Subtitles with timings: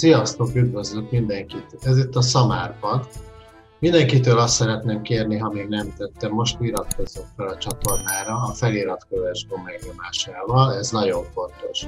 [0.00, 1.76] Sziasztok, üdvözlök mindenkit!
[1.80, 3.08] Ez itt a Szamárpad.
[3.78, 9.46] Mindenkitől azt szeretném kérni, ha még nem tettem, most iratkozzon fel a csatornára a feliratkozás
[9.48, 11.86] gomb megnyomásával, ez nagyon fontos.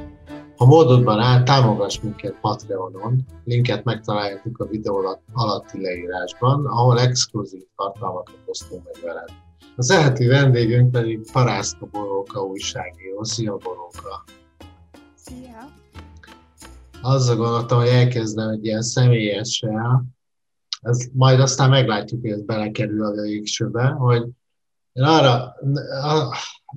[0.57, 8.39] Ha módodban áll, támogass minket Patreonon, linket megtaláljátok a videó alatti leírásban, ahol exkluzív tartalmakat
[8.45, 9.29] osztunk meg veled.
[9.77, 13.25] Az eheti vendégünk pedig Parászka Boróka újságíró.
[13.25, 14.25] Szia Boróka!
[15.15, 15.82] Szia!
[17.03, 20.05] Azzal gondoltam, hogy elkezdem egy ilyen személyessel,
[20.81, 24.23] ez majd aztán meglátjuk, hogy ez belekerül a végsőbe, hogy
[24.93, 25.57] én arra,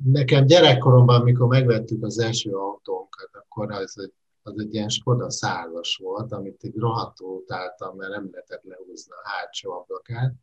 [0.04, 6.00] nekem gyerekkoromban, amikor megvettük az első autónkat, akkor az egy, az egy ilyen Skoda százas
[6.04, 10.34] volt, amit egy rohadtul utáltam, mert nem lehetett lehúzni a hátsó ablakát,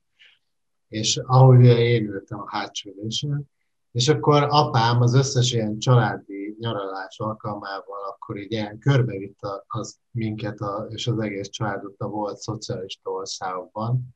[0.88, 3.50] és ahogy én ültem a hátsó ülésen,
[3.92, 10.61] és akkor apám az összes ilyen családi nyaralás alkalmával akkor így ilyen körbevitt az minket
[10.61, 14.14] a, és az egész családot a volt szocialista országokban,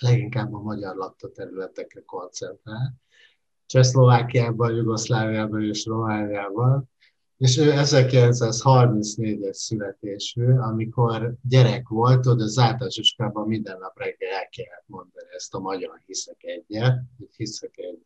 [0.00, 2.94] leginkább a magyar lakta területekre koncentrál.
[3.66, 6.90] Csehszlovákiában, Jugoszláviában és Romániában,
[7.36, 14.48] és ő 1934-es születésű, amikor gyerek volt, oda az általános iskolában minden nap reggel el
[14.48, 16.98] kellett mondani ezt a magyar hiszek egyet,
[17.36, 18.04] hiszek egy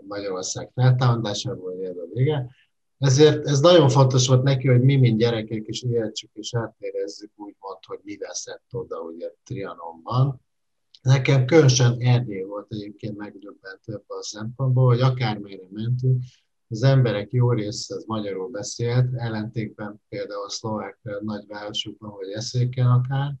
[0.00, 2.50] Magyarország feltámadásából, ez a vége.
[2.98, 7.84] Ezért ez nagyon fontos volt neki, hogy mi, mint gyerekek is értsük és átérezzük úgymond,
[7.86, 10.40] hogy mi veszett oda ugye Trianonban.
[11.02, 16.22] Nekem különösen Erdély volt egyébként megdöbbentő a szempontból, hogy akármelyre mentünk,
[16.68, 23.34] az emberek jó része az magyarul beszélt, ellentétben például a szlovák nagyvárosokban, vagy eszéken akár,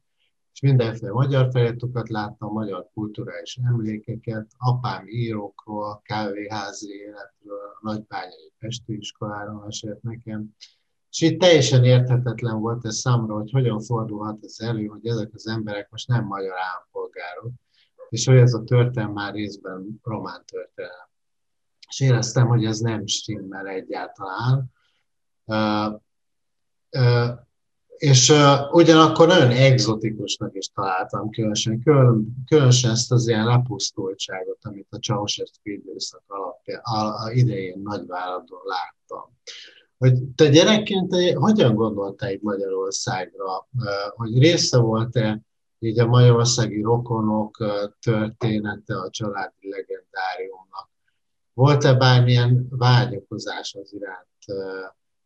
[0.62, 10.54] mindenféle magyar feliratokat láttam, magyar kulturális emlékeket, apám írókról, kávéházi életről, nagybányai festőiskoláról mesélt nekem,
[11.10, 15.46] és itt teljesen érthetetlen volt ez számomra, hogy hogyan fordulhat ez elő, hogy ezek az
[15.46, 17.52] emberek most nem magyar állampolgárok,
[18.08, 21.08] és hogy ez a történelem már részben román történelem.
[21.88, 24.72] És éreztem, hogy ez nem stimmel egyáltalán.
[25.44, 26.00] Uh,
[26.90, 27.38] uh,
[28.02, 34.86] és uh, ugyanakkor nagyon egzotikusnak is találtam különösen, külön, különösen ezt az ilyen lepusztultságot, amit
[34.90, 39.38] a Ceausescu időszak alapja, a, a idején Nagyváradon láttam.
[39.98, 43.68] Hogy te gyerekként te hogyan gondoltál itt Magyarországra,
[44.14, 45.40] hogy része volt-e
[45.78, 47.64] így a magyarországi rokonok
[48.00, 50.90] története a családi legendáriumnak?
[51.52, 54.60] Volt-e bármilyen vágyakozás az iránt,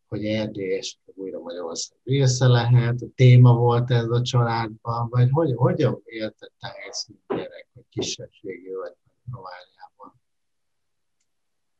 [0.07, 5.53] hogy Erdély esetleg újra Magyarország része lehet, a téma volt ez a családban, vagy hogy,
[5.55, 8.93] hogyan éltette ezt a gyerek, hogy kisebbségi vagy
[9.31, 10.21] Romániában?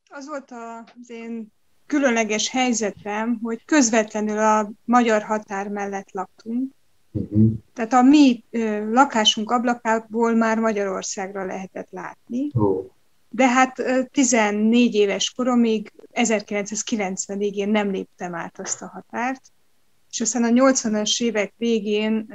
[0.10, 1.52] Az volt az én
[1.86, 6.72] különleges helyzetem, hogy közvetlenül a magyar határ mellett laktunk.
[7.12, 7.52] Uh-huh.
[7.74, 12.52] Tehát a mi ö, lakásunk ablakából már Magyarországra lehetett látni.
[12.54, 12.96] Uh
[13.30, 19.42] de hát 14 éves koromig, 1990-ig én nem léptem át azt a határt,
[20.10, 22.34] és aztán a 80-as évek végén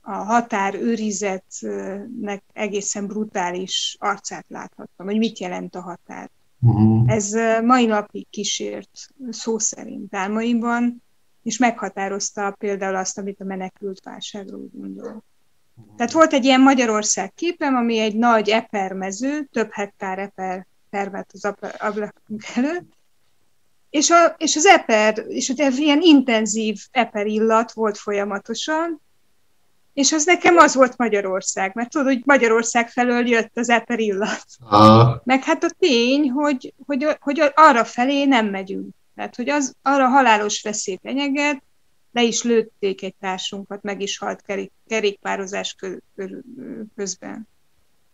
[0.00, 6.30] a határőrizetnek egészen brutális arcát láthattam, hogy mit jelent a határ.
[6.60, 7.12] Uh-huh.
[7.12, 7.32] Ez
[7.64, 8.90] mai napig kísért
[9.30, 11.02] szó szerint álmaimban,
[11.42, 15.24] és meghatározta például azt, amit a menekült válságról gondol.
[15.96, 21.54] Tehát volt egy ilyen Magyarország képem, ami egy nagy epermező, több hektár eper tervet az
[21.78, 22.92] ablakunk előtt,
[23.90, 29.00] és, a, és az eper, és az ilyen intenzív eper illat volt folyamatosan,
[29.92, 34.44] és az nekem az volt Magyarország, mert tudod, hogy Magyarország felől jött az eper illat.
[35.24, 38.94] Meg hát a tény, hogy, hogy, hogy arra felé nem megyünk.
[39.14, 41.62] Tehát, hogy az arra halálos veszély fenyeget,
[42.18, 45.76] le is lőtték egy társunkat, meg is halt kerék, kerékpározás
[46.94, 47.48] közben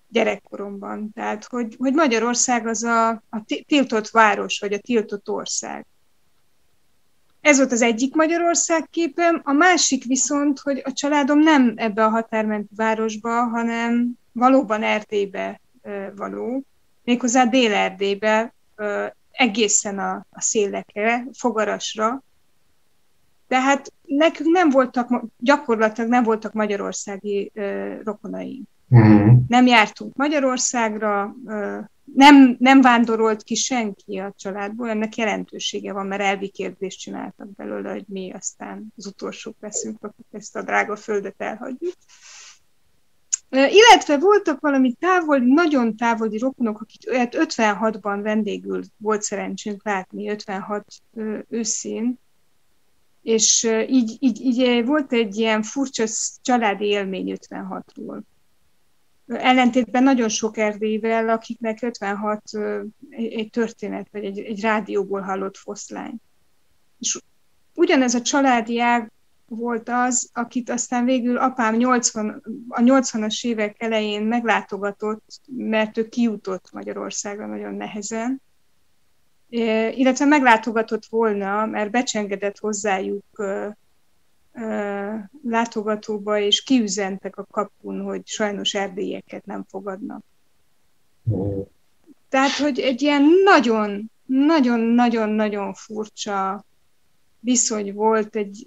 [0.08, 1.12] gyerekkoromban.
[1.14, 5.86] Tehát, hogy, hogy Magyarország az a, a tiltott város, vagy a tiltott ország.
[7.40, 12.08] Ez volt az egyik Magyarország képem, a másik viszont, hogy a családom nem ebbe a
[12.08, 15.60] határmenti városba, hanem valóban Erdélybe
[16.16, 16.64] való,
[17.04, 18.54] méghozzá Dél-Erdélybe,
[19.30, 22.22] egészen a, a szélekre, Fogarasra,
[23.54, 28.62] tehát nekünk nem voltak, gyakorlatilag nem voltak magyarországi uh, rokonai.
[28.88, 29.32] Uh-huh.
[29.48, 36.22] Nem jártunk Magyarországra, uh, nem, nem vándorolt ki senki a családból, ennek jelentősége van, mert
[36.22, 41.34] elvi kérdést csináltak belőle, hogy mi aztán az utolsók leszünk, akik ezt a drága földet
[41.38, 41.94] elhagyjuk.
[43.50, 50.84] Illetve voltak valami távoli, nagyon távoli rokonok, akik 56-ban vendégül volt szerencsénk látni, 56
[51.48, 52.18] őszén,
[53.24, 56.04] És így, így, így volt egy ilyen furcsa
[56.42, 58.20] családi élmény 56-ról.
[59.26, 62.42] Ellentétben nagyon sok erdélyvel, akiknek 56
[63.10, 66.14] egy történet, vagy egy, egy rádióból hallott foszlány.
[66.98, 67.20] És
[67.74, 69.12] ugyanez a családi ág
[69.46, 76.72] volt az, akit aztán végül apám 80, a 80-as évek elején meglátogatott, mert ő kijutott
[76.72, 78.42] Magyarországra nagyon nehezen,
[79.96, 83.24] illetve meglátogatott volna, mert becsengedett hozzájuk
[85.42, 90.24] látogatóba, és kiüzentek a kapun, hogy sajnos erdélyeket nem fogadnak.
[92.28, 96.64] Tehát, hogy egy ilyen nagyon, nagyon-nagyon-nagyon furcsa
[97.40, 98.62] viszony volt egy,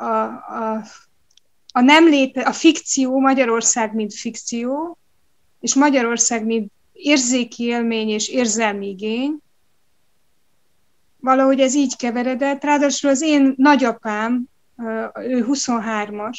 [0.00, 0.84] a, a,
[1.72, 4.98] a nem léte, a fikció, Magyarország mint fikció,
[5.60, 9.42] és Magyarország mint érzéki élmény és érzelmi igény,
[11.22, 12.64] valahogy ez így keveredett.
[12.64, 14.44] Ráadásul az én nagyapám,
[15.14, 16.38] ő 23-as,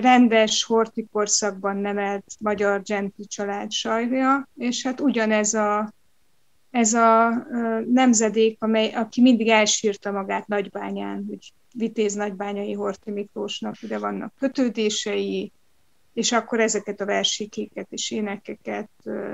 [0.00, 5.92] rendes hortikorszakban nemelt magyar gentli család sajja, és hát ugyanez a,
[6.70, 7.28] ez a
[7.86, 15.52] nemzedék, amely, aki mindig elsírta magát Nagybányán, hogy Vitéz Nagybányai Horti Miklósnak, ide vannak kötődései,
[16.12, 18.90] és akkor ezeket a versikéket és énekeket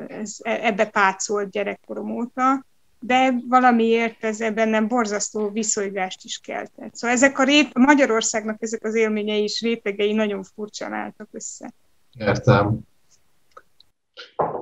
[0.08, 2.64] ez, e, ebbe pácolt gyerekkorom óta
[3.00, 6.94] de valamiért ez bennem borzasztó viszolygást is keltett.
[6.94, 11.72] Szóval ezek a, rét, Magyarországnak ezek az élményei és rétegei nagyon furcsán álltak össze.
[12.18, 12.78] Értem.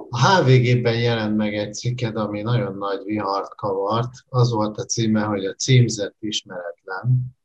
[0.08, 4.12] A HVG-ben jelent meg egy cikked, ami nagyon nagy vihart kavart.
[4.28, 7.36] Az volt a címe, hogy a címzett ismeretlen.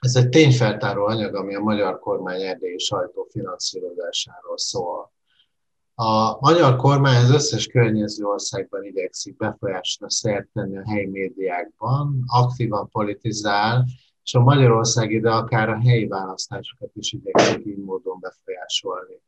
[0.00, 5.12] Ez egy tényfeltáró anyag, ami a magyar kormány erdélyi sajtó finanszírozásáról szól.
[5.94, 12.88] A magyar kormány az összes környező országban igyekszik befolyásra szert tenni a helyi médiákban, aktívan
[12.88, 13.84] politizál,
[14.24, 19.20] és a Magyarország ide akár a helyi választásokat is igyekszik így módon befolyásolni.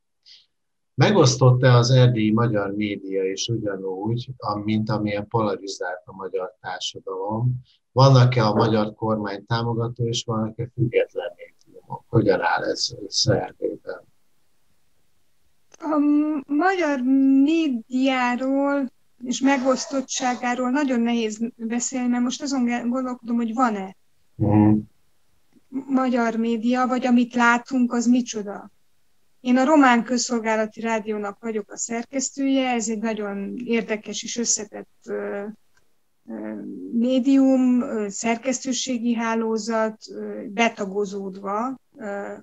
[0.93, 4.29] Megosztott-e az erdélyi magyar média is ugyanúgy,
[4.63, 7.61] mint amilyen polarizált a magyar társadalom?
[7.91, 12.03] Vannak-e a magyar kormány támogató, és vannak-e független médiumok?
[12.07, 14.13] Hogyan áll ez össze Erdélyben?
[15.91, 15.99] A
[16.47, 17.01] magyar
[17.43, 18.91] médiáról
[19.23, 23.95] és megosztottságáról nagyon nehéz beszélni, mert most azon gondolkodom, hogy van-e
[24.35, 24.77] uh-huh.
[25.87, 28.71] magyar média, vagy amit látunk, az micsoda.
[29.39, 35.11] Én a Román Közszolgálati Rádiónak vagyok a szerkesztője, ez egy nagyon érdekes és összetett
[36.91, 39.97] médium, szerkesztőségi hálózat
[40.47, 41.79] betagozódva,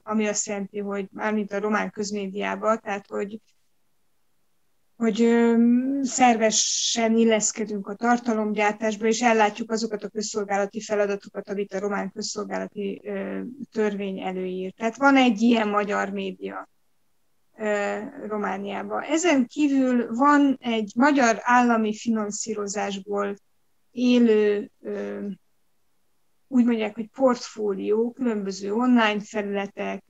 [0.03, 3.41] ami azt jelenti, hogy mármint a román közmédiában, tehát hogy
[4.97, 5.29] hogy
[6.03, 13.03] szervesen illeszkedünk a tartalomgyártásba, és ellátjuk azokat a közszolgálati feladatokat, amit a román közszolgálati
[13.71, 14.73] törvény előír.
[14.73, 16.69] Tehát van egy ilyen magyar média
[18.27, 19.03] Romániában.
[19.03, 23.35] Ezen kívül van egy magyar állami finanszírozásból
[23.93, 24.71] élő,
[26.47, 30.05] úgy mondják, hogy portfólió, különböző online felületek,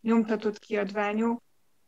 [0.00, 1.42] nyomtatott kiadványok,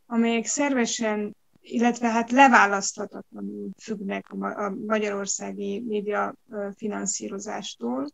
[0.05, 6.35] amelyek szervesen, illetve hát leválaszthatatlanul függnek a magyarországi média
[6.75, 8.07] finanszírozástól,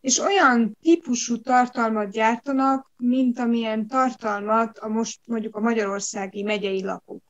[0.00, 7.22] és olyan típusú tartalmat gyártanak, mint amilyen tartalmat a most mondjuk a magyarországi megyei lapok.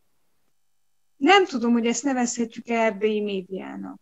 [1.17, 4.01] Nem tudom, hogy ezt nevezhetjük erdélyi médiának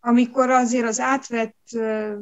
[0.00, 1.68] amikor azért az átvett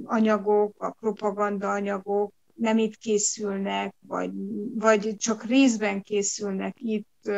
[0.04, 4.30] anyagok, a propaganda anyagok nem itt készülnek, vagy,
[4.74, 7.30] vagy csak részben készülnek itt,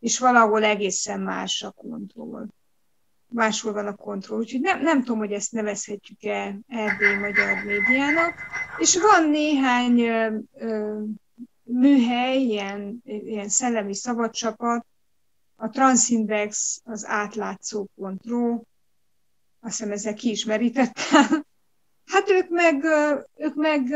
[0.00, 2.46] és valahol egészen más a kontroll.
[3.30, 4.38] Máshol van a kontroll.
[4.38, 8.34] Úgyhogy nem, nem tudom, hogy ezt nevezhetjük-e Erdély magyar médiának.
[8.78, 11.00] És van néhány ö, ö,
[11.62, 14.86] műhely, ilyen, ilyen szellemi szabadcsapat,
[15.56, 18.60] a Transindex, az átlátszó.ro,
[19.60, 20.36] azt hiszem ezzel ki.
[22.12, 22.84] Hát ők meg,
[23.36, 23.94] ők meg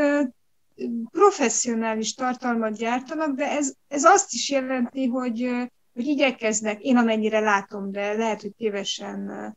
[1.10, 5.50] professzionális tartalmat gyártanak, de ez, ez azt is jelenti, hogy,
[5.92, 9.54] hogy igyekeznek, én amennyire látom, de lehet, hogy tévesen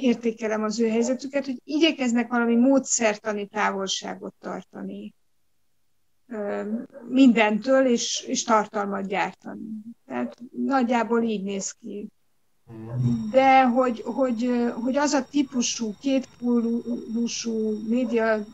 [0.00, 5.14] értékelem az ő helyzetüket, hogy igyekeznek valami módszertani távolságot tartani
[7.08, 9.68] mindentől, és, és tartalmat gyártani.
[10.06, 12.08] Tehát nagyjából így néz ki
[13.30, 14.50] de hogy, hogy,
[14.82, 18.44] hogy az a típusú, kétpólusú média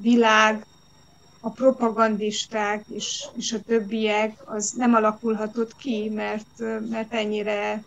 [0.00, 0.66] világ,
[1.40, 7.82] a propagandisták és, és a többiek, az nem alakulhatott ki, mert, mert ennyire,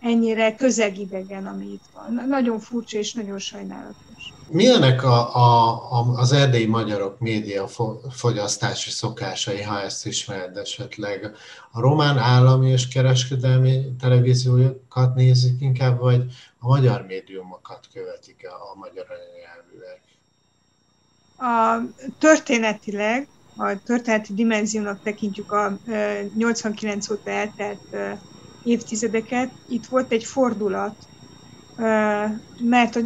[0.00, 2.26] ennyire közegidegen, ami itt van.
[2.28, 4.13] Nagyon furcsa és nagyon sajnálatos.
[4.54, 7.66] Milyenek a, a, a, az erdélyi magyarok média
[8.10, 11.36] fogyasztási szokásai, ha ezt ismered esetleg?
[11.72, 16.24] A román állami és kereskedelmi televíziókat nézik inkább, vagy
[16.58, 20.00] a magyar médiumokat követik a magyar anyanyelvűek?
[21.36, 21.82] A
[22.18, 25.78] történetileg, a történeti dimenziónak tekintjük a
[26.36, 27.96] 89 óta eltelt
[28.64, 29.52] évtizedeket.
[29.68, 30.96] Itt volt egy fordulat,
[32.60, 33.00] mert a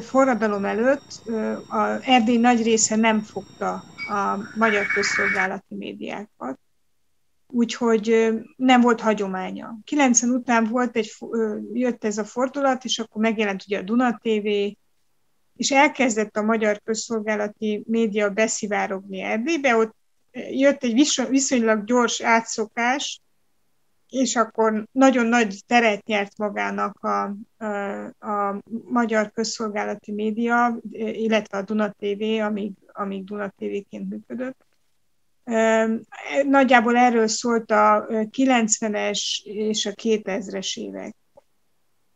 [0.00, 1.22] forradalom előtt
[1.68, 3.72] a Erdély nagy része nem fogta
[4.08, 6.58] a magyar közszolgálati médiákat,
[7.46, 9.78] úgyhogy nem volt hagyománya.
[9.84, 11.12] 90 után volt egy,
[11.72, 14.46] jött ez a fordulat, és akkor megjelent ugye a Duna TV,
[15.56, 19.94] és elkezdett a magyar közszolgálati média beszivárogni Erdélybe, ott
[20.50, 23.21] jött egy viszonylag gyors átszokás,
[24.12, 31.62] és akkor nagyon nagy teret nyert magának a, a, a magyar közszolgálati média, illetve a
[31.62, 34.66] Duna TV, amíg, amíg Duna TV-ként működött.
[36.44, 41.16] Nagyjából erről szólt a 90-es és a 2000-es évek.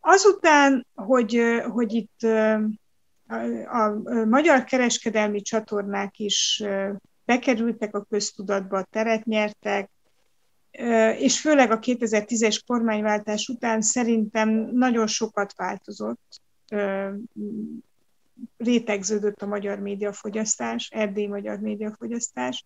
[0.00, 1.40] Azután, hogy,
[1.72, 2.22] hogy itt
[3.66, 3.88] a,
[4.24, 6.62] magyar kereskedelmi csatornák is
[7.24, 9.90] bekerültek a köztudatba, teret nyertek,
[11.18, 16.40] és főleg a 2010-es kormányváltás után szerintem nagyon sokat változott,
[18.56, 22.64] rétegződött a magyar médiafogyasztás, erdély magyar médiafogyasztás,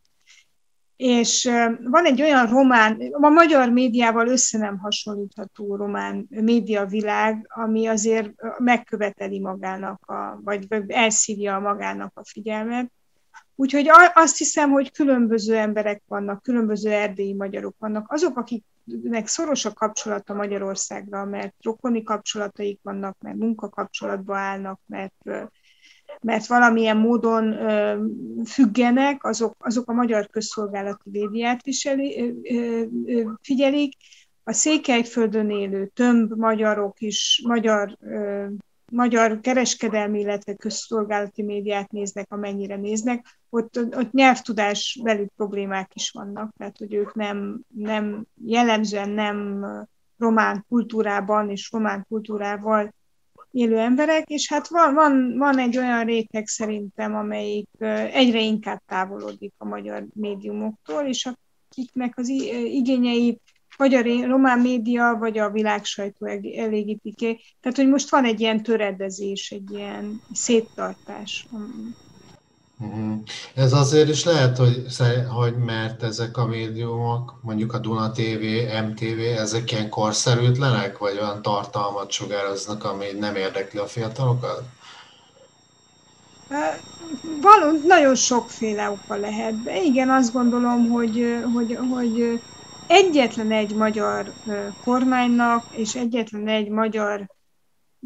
[0.96, 1.44] és
[1.82, 9.40] van egy olyan román, a magyar médiával össze nem hasonlítható román médiavilág, ami azért megköveteli
[9.40, 12.92] magának, a, vagy elszívja magának a figyelmet,
[13.60, 18.12] Úgyhogy azt hiszem, hogy különböző emberek vannak, különböző erdélyi magyarok vannak.
[18.12, 25.14] Azok, akiknek szoros a kapcsolata Magyarországra, mert rokoni kapcsolataik vannak, mert munkakapcsolatba állnak, mert,
[26.20, 27.56] mert valamilyen módon
[28.44, 32.34] függenek, azok, azok a magyar közszolgálati médiát viseli,
[33.42, 33.96] figyelik.
[34.44, 37.98] A Székelyföldön élő tömb magyarok is, magyar
[38.90, 46.52] magyar kereskedelmi, illetve közszolgálati médiát néznek, amennyire néznek, ott, ott nyelvtudás belül problémák is vannak,
[46.56, 49.66] tehát hogy ők nem, nem jellemzően nem
[50.18, 52.94] román kultúrában és román kultúrával
[53.50, 57.68] élő emberek, és hát van, van, van egy olyan réteg szerintem, amelyik
[58.12, 61.28] egyre inkább távolodik a magyar médiumoktól, és
[61.68, 62.28] akiknek az
[62.64, 63.40] igényeit
[63.80, 67.40] vagy a román média, vagy a világsajtó elégíti ki.
[67.60, 71.46] Tehát, hogy most van egy ilyen töredezés, egy ilyen széttartás.
[72.78, 73.12] Mhm.
[73.54, 74.86] Ez azért is lehet, hogy,
[75.28, 78.44] hogy mert ezek a médiumok, mondjuk a Duna TV,
[78.88, 84.62] MTV, ezek ilyen korszerűtlenek, vagy olyan tartalmat sugároznak, ami nem érdekli a fiatalokat?
[87.40, 92.40] Való, nagyon sokféle oka lehet, de igen, azt gondolom, hogy, hogy, hogy
[92.90, 94.32] egyetlen egy magyar
[94.84, 97.26] kormánynak és egyetlen egy magyar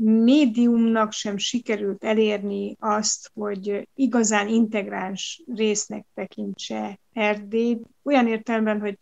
[0.00, 8.98] médiumnak sem sikerült elérni azt, hogy igazán integráns résznek tekintse Erdélyt, olyan értelemben, hogy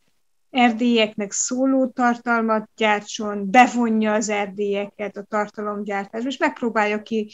[0.50, 7.32] erdélyeknek szóló tartalmat gyártson, bevonja az erdélyeket a tartalomgyártásba, és megpróbálja ki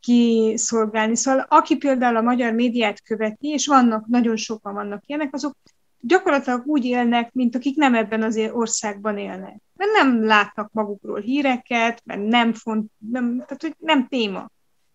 [0.00, 1.16] kiszolgálni.
[1.16, 5.56] Szóval aki például a magyar médiát követi, és vannak, nagyon sokan vannak ilyenek, azok
[6.00, 9.56] gyakorlatilag úgy élnek, mint akik nem ebben az országban élnek.
[9.76, 14.50] Mert nem látnak magukról híreket, mert nem font, nem, tehát hogy nem téma.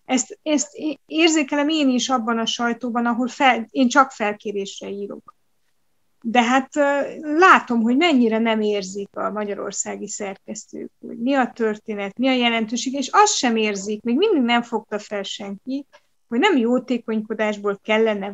[0.05, 5.35] Ezt, ezt érzékelem én is abban a sajtóban, ahol fel, én csak felkérésre írok.
[6.21, 6.69] De hát
[7.21, 12.93] látom, hogy mennyire nem érzik a magyarországi szerkesztők, hogy mi a történet, mi a jelentőség,
[12.93, 15.85] és azt sem érzik, még mindig nem fogta fel senki,
[16.27, 18.31] hogy nem jótékonykodásból kellene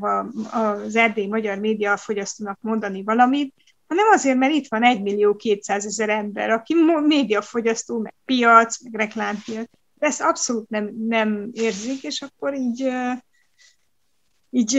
[0.52, 3.54] az erdély magyar média fogyasztónak mondani valamit,
[3.88, 6.76] hanem azért, mert itt van 1 millió 200 ezer ember, aki
[7.08, 9.70] médiafogyasztó, meg piac, meg reklámpiac.
[9.94, 12.92] De ezt abszolút nem, nem érzik, és akkor így,
[14.50, 14.78] így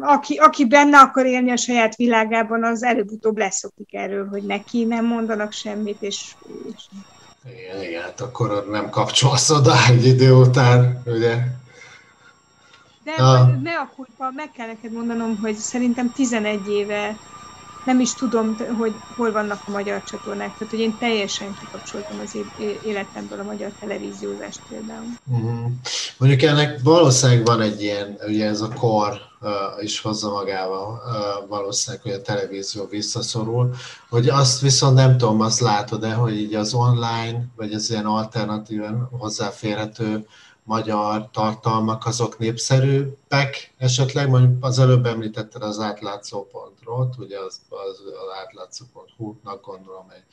[0.00, 5.04] aki, aki benne akar élni a saját világában, az előbb-utóbb leszokik erről, hogy neki nem
[5.04, 6.34] mondanak semmit, és,
[6.74, 6.84] és...
[7.44, 11.36] Igen, igen, hát akkor nem kapcsolsz oda egy idő után, ugye?
[13.08, 13.62] De ah.
[13.62, 17.16] ne a kulpa, meg kell neked mondanom, hogy szerintem 11 éve
[17.84, 22.36] nem is tudom, hogy hol vannak a magyar csatornák, tehát hogy én teljesen kikapcsoltam az
[22.84, 25.06] életemből a magyar televíziózást például.
[25.26, 25.70] Uh-huh.
[26.18, 29.50] Mondjuk ennek valószínűleg van egy ilyen, ugye ez a kor uh,
[29.82, 33.74] is hozza magával uh, valószínűleg, hogy a televízió visszaszorul,
[34.08, 39.08] hogy azt viszont nem tudom, azt látod-e, hogy így az online, vagy az ilyen alternatíven
[39.18, 40.26] hozzáférhető
[40.68, 44.28] magyar tartalmak azok népszerűbbek esetleg?
[44.28, 50.24] Mondjuk az előbb említetted az átlátszó pontról, ugye az, az, az átlátszó pont gondolom egy,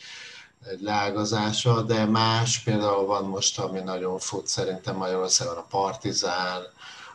[0.71, 6.61] egy leágazása, de más például van most, ami nagyon fut szerintem Magyarországon a Partizán,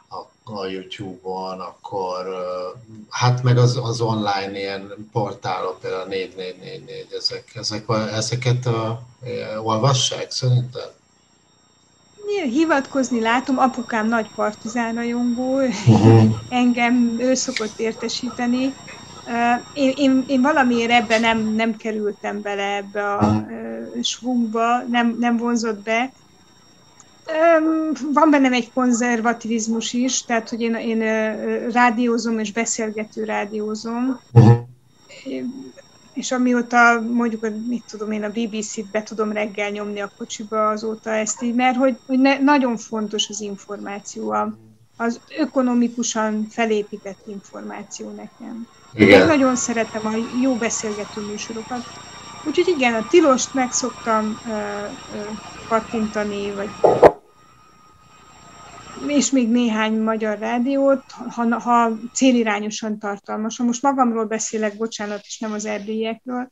[0.09, 2.27] a, a YouTube-on, akkor
[3.09, 8.99] hát meg az, az online ilyen portálok, például 4444, ezek, ezek, ezeket uh,
[9.67, 10.99] olvassák szerintem?
[12.51, 16.23] Hivatkozni látom, apukám nagy partizán rajongó, uh-huh.
[16.49, 18.75] engem ő szokott értesíteni.
[19.75, 24.03] Én, én, én valamiért ebbe nem, nem kerültem bele ebbe a uh-huh.
[24.03, 26.13] svungba, nem, nem vonzott be.
[28.13, 31.03] Van bennem egy konzervativizmus is, tehát hogy én, én
[31.71, 34.21] rádiózom és beszélgető rádiózom.
[34.33, 34.69] Uh-huh
[36.21, 41.11] és amióta mondjuk, mit tudom én, a BBC-t be tudom reggel nyomni a kocsiba azóta
[41.11, 44.35] ezt így, mert hogy, hogy ne, nagyon fontos az információ,
[44.97, 48.67] az ökonomikusan felépített információ nekem.
[48.95, 49.21] Igen.
[49.21, 51.83] Én nagyon szeretem a jó beszélgető műsorokat.
[52.45, 56.71] Úgyhogy igen, a tilost meg szoktam uh, uh, kattintani, vagy
[59.07, 63.67] és még néhány magyar rádiót, ha, ha célirányosan tartalmasan.
[63.67, 66.51] Most magamról beszélek, bocsánat, és nem az erdélyekről.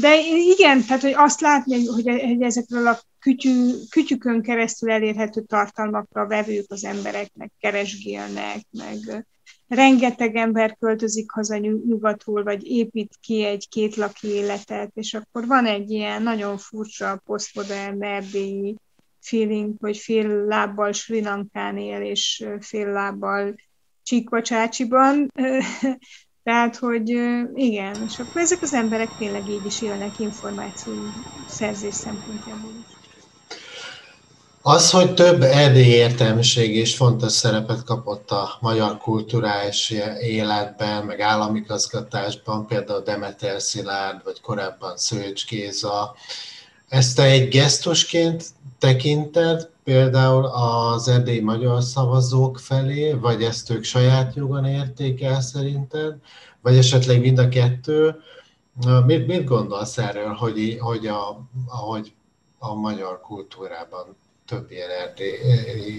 [0.00, 0.18] De
[0.56, 2.08] igen, tehát hogy azt látni, hogy
[2.42, 9.26] ezekről a kütyű, kütyükön keresztül elérhető tartalmakra vevők az embereknek keresgélnek, meg
[9.68, 15.90] rengeteg ember költözik haza nyugatul, vagy épít ki egy kétlaki életet, és akkor van egy
[15.90, 18.76] ilyen nagyon furcsa posztmodern erdélyi
[19.20, 23.54] feeling, hogy fél lábbal Sri Lankán él, és fél lábbal
[24.02, 25.28] Csíkvacsácsiban.
[26.42, 27.08] Tehát, hogy
[27.54, 30.92] igen, és akkor ezek az emberek tényleg így is élnek információ
[31.48, 32.96] szerzés szempontjából is.
[34.62, 41.60] Az, hogy több erdélyi értelmiség és fontos szerepet kapott a magyar kulturális életben, meg állami
[41.60, 46.16] gazgatásban, például Demeter Szilárd, vagy korábban Szőcs Géza,
[46.88, 48.44] ezt te egy gesztusként
[48.78, 56.14] tekinted például az erdélyi magyar szavazók felé, vagy ezt ők saját jogon érték el szerinted,
[56.60, 58.16] vagy esetleg mind a kettő.
[59.06, 62.12] Mit, mit gondolsz erről, hogy, hogy a, ahogy
[62.58, 65.36] a magyar kultúrában több ilyen erdély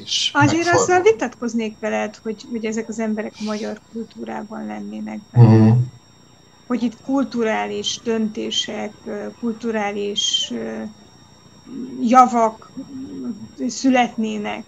[0.01, 0.81] is Azért megfordul.
[0.81, 5.47] azzal vitatkoznék veled, hogy, hogy ezek az emberek a magyar kultúrában lennének benne.
[5.47, 5.77] Uh-huh.
[6.69, 8.95] Hogy itt kulturális döntések,
[9.39, 10.53] kulturális
[11.99, 12.73] javak
[13.55, 14.67] születnének.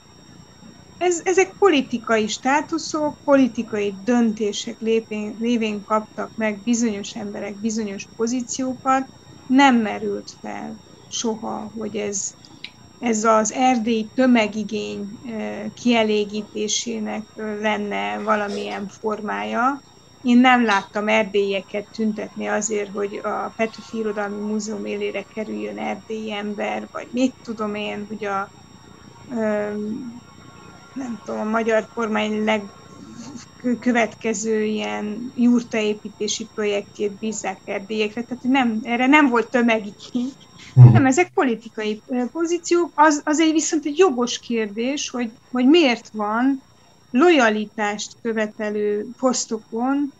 [0.98, 9.10] Ez, ezek politikai státuszok, politikai döntések lépén, lévén kaptak meg bizonyos emberek bizonyos pozíciókat,
[9.46, 12.34] nem merült fel soha, hogy ez,
[12.98, 15.20] ez az erdély tömegigény
[15.74, 19.84] kielégítésének lenne valamilyen formája.
[20.21, 26.88] Én nem láttam erdélyeket tüntetni azért, hogy a Petőfi Irodalmi Múzeum élére kerüljön erdélyi ember,
[26.91, 28.49] vagy mit tudom én, hogy a
[30.93, 39.29] nem tudom, a magyar kormány legkövetkező ilyen jurtaépítési projektjét bízzák erdélyekre, tehát nem, erre nem
[39.29, 40.31] volt tömegigény,
[40.75, 40.93] uh-huh.
[40.93, 46.62] nem, ezek politikai pozíciók, az, az egy viszont egy jogos kérdés, hogy, hogy miért van
[47.12, 50.13] lojalitást követelő posztokon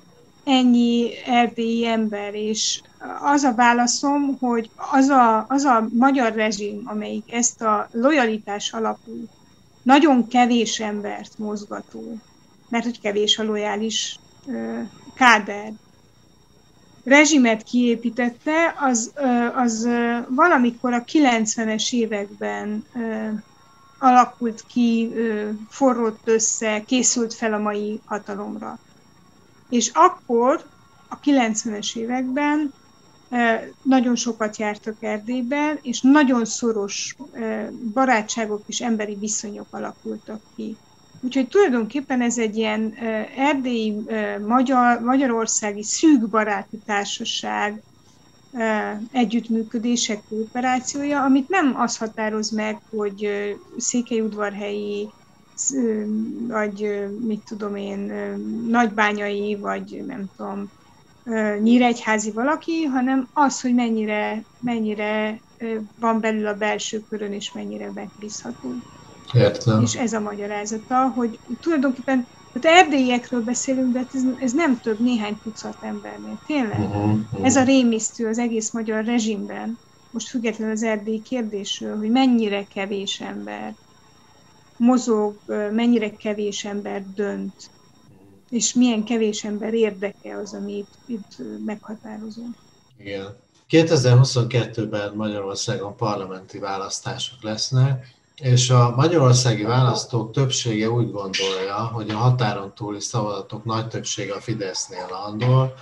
[0.44, 2.82] ennyi erdélyi ember, és
[3.22, 9.28] az a válaszom, hogy az a, az a magyar rezsim, amelyik ezt a lojalitás alapú,
[9.84, 12.18] nagyon kevés embert mozgató,
[12.70, 14.20] mert hogy kevés a lojális
[15.16, 15.72] káder,
[17.04, 19.12] rezsimet kiépítette, az,
[19.56, 19.90] az
[20.30, 22.86] valamikor a 90-es években
[24.02, 25.14] alakult ki,
[25.70, 28.80] forrott össze, készült fel a mai hatalomra.
[29.70, 30.64] És akkor,
[31.10, 32.74] a 90-es években
[33.82, 37.16] nagyon sokat jártak Erdélyben, és nagyon szoros
[37.94, 40.78] barátságok és emberi viszonyok alakultak ki.
[41.20, 42.94] Úgyhogy tulajdonképpen ez egy ilyen
[43.38, 43.96] erdélyi,
[44.48, 47.84] magyar, magyarországi szűk baráti társaság,
[49.12, 53.30] együttműködések kooperációja, amit nem az határoz meg, hogy
[53.78, 55.10] székelyudvarhelyi,
[56.48, 58.00] vagy mit tudom én,
[58.68, 60.72] nagybányai, vagy nem tudom,
[61.62, 65.42] nyíregyházi valaki, hanem az, hogy mennyire, mennyire
[66.00, 68.74] van belül a belső körön, és mennyire megbízható.
[69.34, 69.82] Értem.
[69.82, 72.28] És ez a magyarázata, hogy tulajdonképpen
[72.60, 76.40] tehát erdélyekről beszélünk, de hát ez, ez nem több néhány tucat embernél.
[76.48, 76.80] Tényleg.
[76.80, 77.46] Uh-huh, uh-huh.
[77.46, 79.78] Ez a rémisztő az egész magyar rezsimben,
[80.12, 83.76] most függetlenül az erdély kérdésről, hogy mennyire kevés ember
[84.78, 85.40] mozog,
[85.72, 87.70] mennyire kevés ember dönt,
[88.50, 91.36] és milyen kevés ember érdeke az, ami itt, itt
[91.66, 92.42] meghatározó.
[92.98, 93.36] Igen.
[93.70, 102.74] 2022-ben Magyarországon parlamenti választások lesznek, és a magyarországi választók többsége úgy gondolja, hogy a határon
[102.74, 105.74] túli szavazatok nagy többsége a Fidesznél landol,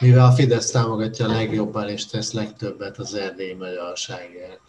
[0.00, 4.60] mivel a Fidesz támogatja legjobban és tesz legtöbbet az erdélyi magyarságért.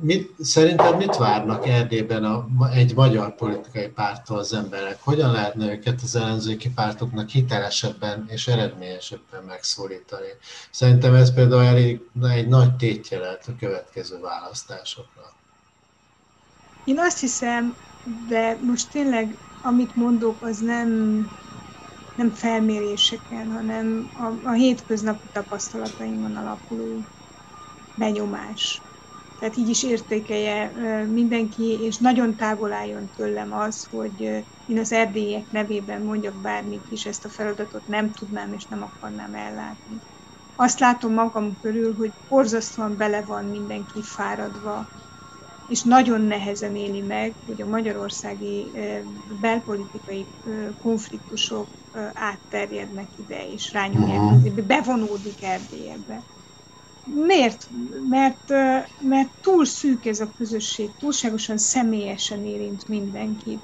[0.00, 4.98] Mit, szerintem mit várnak Erdélyben a, egy magyar politikai pártól az emberek?
[5.02, 10.28] Hogyan lehetne őket az ellenzéki pártoknak hitelesebben és eredményesebben megszólítani?
[10.70, 15.38] Szerintem ez például elég egy nagy tétje lehet a következő választásokra.
[16.82, 20.90] Én azt hiszem, de most tényleg, amit mondok, az nem,
[22.14, 27.06] nem felméréseken, hanem a, a hétköznapi tapasztalataimon alapuló
[27.94, 28.84] benyomás
[29.40, 30.70] tehát így is értékelje
[31.06, 34.20] mindenki, és nagyon távol álljon tőlem az, hogy
[34.64, 39.34] én az erdélyek nevében mondjak bármit is, ezt a feladatot nem tudnám és nem akarnám
[39.34, 40.02] ellátni.
[40.54, 44.90] Azt látom magam körül, hogy borzasztóan bele van mindenki fáradva,
[45.70, 48.72] és nagyon nehezen éli meg, hogy a magyarországi
[49.40, 50.28] belpolitikai
[50.78, 51.68] konfliktusok
[52.12, 56.24] átterjednek ide, és rányomják, bevonódik Erdélyekbe.
[57.02, 57.68] Miért?
[58.08, 58.48] Mert,
[58.98, 63.62] mert túl szűk ez a közösség, túlságosan személyesen érint mindenkit.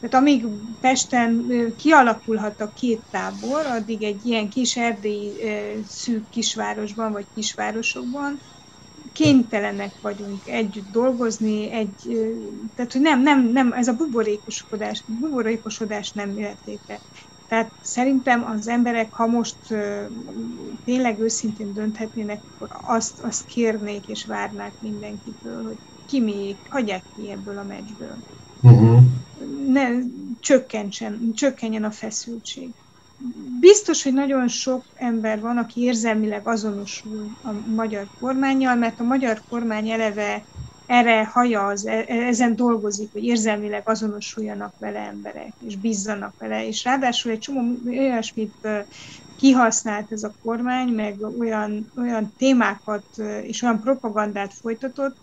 [0.00, 0.46] Tehát amíg
[0.80, 1.46] Pesten
[1.76, 5.42] kialakulhat a két tábor, addig egy ilyen kis erdélyi
[5.82, 8.38] szűk kisvárosban vagy kisvárosokban
[9.18, 12.18] kénytelenek vagyunk együtt dolgozni, egy,
[12.74, 17.02] tehát hogy nem, nem, nem, ez a buborékosodás, buborékosodás nem létre.
[17.46, 19.58] Tehát szerintem az emberek, ha most
[20.84, 27.30] tényleg őszintén dönthetnének, akkor azt, azt kérnék és várnák mindenkitől, hogy ki még, hagyják ki
[27.30, 28.18] ebből a meccsből.
[28.62, 29.00] Uh-huh.
[29.66, 29.88] Ne
[30.40, 32.74] csökkentsen, csökkenjen a feszültség.
[33.60, 39.42] Biztos, hogy nagyon sok ember van, aki érzelmileg azonosul a magyar kormányjal, mert a magyar
[39.48, 40.48] kormány eleve
[40.86, 46.84] erre hajaz, e, e, ezen dolgozik, hogy érzelmileg azonosuljanak vele emberek, és bízzanak vele, és
[46.84, 48.68] ráadásul egy csomó olyasmit
[49.36, 53.06] kihasznált ez a kormány, meg olyan, olyan témákat
[53.42, 55.18] és olyan propagandát folytatott,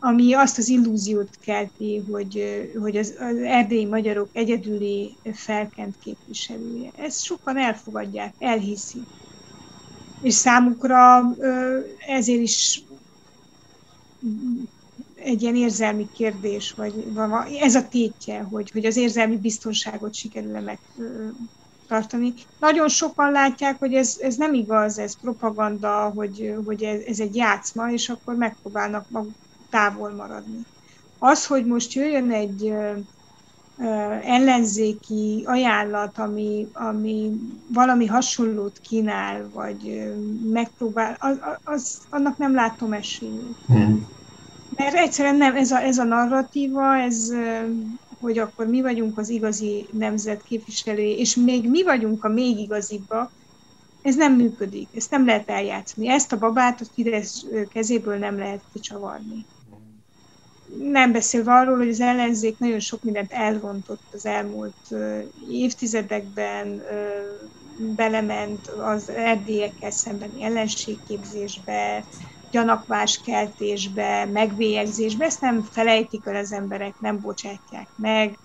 [0.00, 2.42] ami azt az illúziót kelti, hogy,
[2.80, 6.90] hogy az, az erdélyi magyarok egyedüli felkent képviselője.
[6.96, 9.02] Ezt sokan elfogadják, elhiszik.
[10.22, 11.34] És számukra
[12.06, 12.82] ezért is
[15.14, 16.92] egy ilyen érzelmi kérdés, vagy
[17.60, 22.34] ez a tétje, hogy, hogy az érzelmi biztonságot sikerül-e megtartani.
[22.60, 27.36] Nagyon sokan látják, hogy ez, ez nem igaz, ez propaganda, hogy, hogy ez, ez egy
[27.36, 29.34] játszma, és akkor megpróbálnak maguk
[29.70, 30.64] távol maradni.
[31.18, 32.72] Az, hogy most jöjjön egy
[34.24, 37.32] ellenzéki ajánlat, ami, ami
[37.66, 40.12] valami hasonlót kínál, vagy
[40.52, 43.56] megpróbál, az, az, annak nem látom esélyét.
[43.72, 43.96] Mm.
[44.76, 47.32] Mert egyszerűen nem, ez a, ez a narratíva, ez,
[48.20, 53.30] hogy akkor mi vagyunk az igazi nemzet képviselői, és még mi vagyunk a még igazibbak,
[54.02, 56.08] ez nem működik, ezt nem lehet eljátszani.
[56.08, 59.44] Ezt a babát a Fidesz kezéből nem lehet kicsavarni.
[60.78, 64.76] Nem beszélve arról, hogy az ellenzék nagyon sok mindent elrontott az elmúlt
[65.48, 66.82] évtizedekben,
[67.94, 72.06] belement az erdélyekkel szembeni ellenségképzésbe,
[72.50, 78.38] gyanakváskeltésbe, megvélyegzésbe, ezt nem felejtik el az emberek, nem bocsátják meg,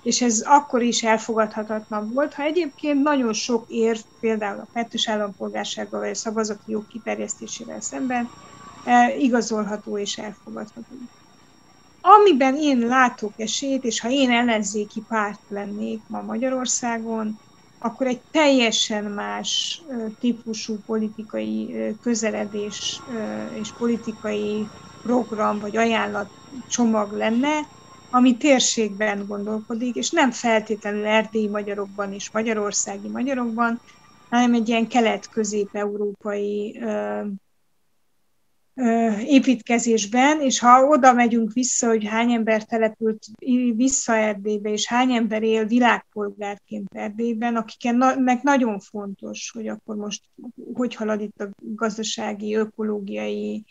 [0.00, 6.00] és ez akkor is elfogadhatatlan volt, ha egyébként nagyon sok ér, például a kettős állampolgársággal
[6.00, 8.32] vagy a szavazati jog kiterjesztésével szemben
[8.82, 10.96] e, igazolható és elfogadható.
[12.00, 17.40] Amiben én látok esélyt, és ha én ellenzéki párt lennék ma Magyarországon,
[17.78, 19.82] akkor egy teljesen más
[20.18, 23.04] típusú politikai közeledés
[23.50, 24.70] és politikai
[25.02, 26.32] program vagy ajánlat
[26.66, 27.68] csomag lenne,
[28.08, 33.82] ami térségben gondolkodik, és nem feltétlenül erdélyi magyarokban és magyarországi magyarokban,
[34.28, 36.80] hanem egy ilyen kelet-közép-európai
[39.26, 43.26] építkezésben, és ha oda megyünk vissza, hogy hány ember települt
[43.74, 50.24] vissza Erdélybe, és hány ember él világpolgárként Erdélyben, akiknek nagyon fontos, hogy akkor most
[50.72, 53.64] hogy halad itt a gazdasági, ökológiai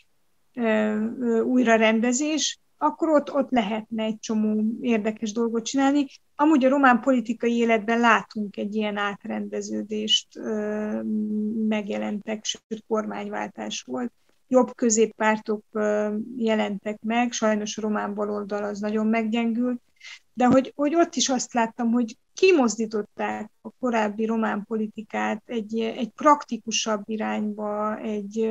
[1.44, 6.06] újrarendezés, akkor ott, ott lehetne egy csomó érdekes dolgot csinálni.
[6.34, 10.28] Amúgy a román politikai életben látunk egy ilyen átrendeződést,
[11.68, 14.12] megjelentek, sőt kormányváltás volt
[14.50, 15.64] jobb középpártok
[16.36, 19.80] jelentek meg, sajnos a román baloldal az nagyon meggyengült,
[20.32, 26.10] de hogy, hogy ott is azt láttam, hogy kimozdították a korábbi román politikát egy, egy
[26.10, 28.50] praktikusabb irányba, egy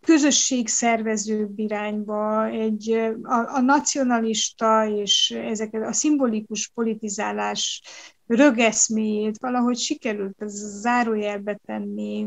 [0.00, 2.90] közösségszervezőbb irányba, egy,
[3.22, 7.82] a, a nacionalista és ezeket a szimbolikus politizálás
[8.26, 12.26] rögeszméjét valahogy sikerült ez zárójelbe tenni,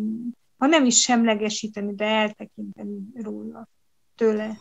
[0.58, 3.68] ha nem is semlegesíteni, de eltekinteni róla,
[4.16, 4.58] tőle.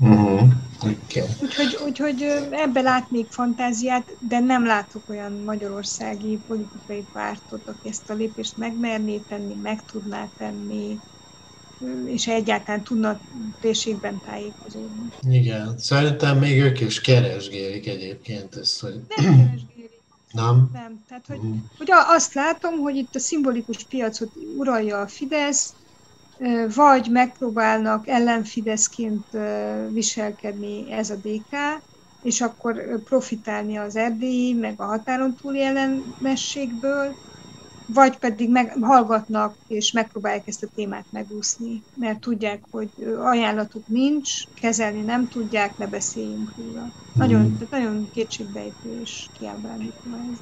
[0.00, 0.40] Uh-huh.
[0.82, 1.28] Okay.
[1.42, 8.14] Úgyhogy, úgyhogy ebbe látnék fantáziát, de nem látok olyan magyarországi politikai pártot, aki ezt a
[8.14, 10.98] lépést megmerné tenni, meg tudná tenni,
[12.06, 13.20] és egyáltalán tudna
[13.60, 15.08] térségben tájékozódni.
[15.28, 18.94] Igen, szerintem még ők is keresgélik egyébként ezt, hogy...
[19.16, 19.79] Nem keresgélik.
[20.32, 20.70] Nem?
[20.72, 21.04] Nem.
[21.08, 21.56] Tehát, hogy, uh-huh.
[21.78, 25.74] hogy azt látom, hogy itt a szimbolikus piacot uralja a Fidesz,
[26.74, 29.26] vagy megpróbálnak ellenfideszként
[29.90, 31.56] viselkedni ez a DK,
[32.22, 37.16] és akkor profitálni az erdélyi, meg a határon túli ellenességből,
[37.92, 44.30] vagy pedig meg, hallgatnak és megpróbálják ezt a témát megúszni, mert tudják, hogy ajánlatuk nincs,
[44.60, 46.94] kezelni nem tudják, ne beszéljünk róla.
[47.12, 50.38] Nagyon, tehát nagyon kétségbejtő és kiábrándító ez.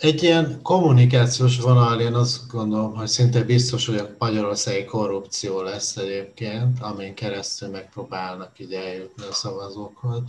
[0.00, 5.96] Egy ilyen kommunikációs vonal, én azt gondolom, hogy szinte biztos, hogy a magyarországi korrupció lesz
[5.96, 10.22] egyébként, amin keresztül megpróbálnak így eljutni a szavazókhoz.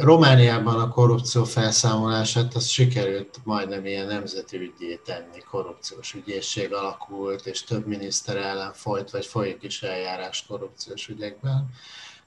[0.00, 7.64] Romániában a korrupció felszámolását az sikerült majdnem ilyen nemzeti ügyé tenni, korrupciós ügyészség alakult, és
[7.64, 11.70] több miniszter ellen folyt, vagy folyik is eljárás korrupciós ügyekben.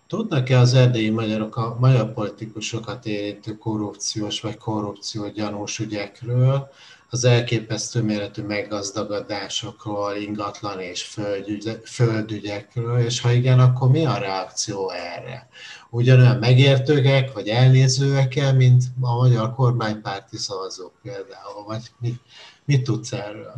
[0.08, 6.70] Tudnak-e az erdélyi magyarok a magyar politikusokat érintő korrupciós vagy korrupció gyanús ügyekről,
[7.10, 14.90] az elképesztő méretű meggazdagodásokról, ingatlan és földügy, földügyekről, és ha igen, akkor mi a reakció
[14.90, 15.48] erre?
[15.90, 22.22] Ugyanolyan megértőek, vagy elnézőek mint a magyar kormánypárti szavazók például, vagy mit,
[22.66, 23.54] mit tudsz erről?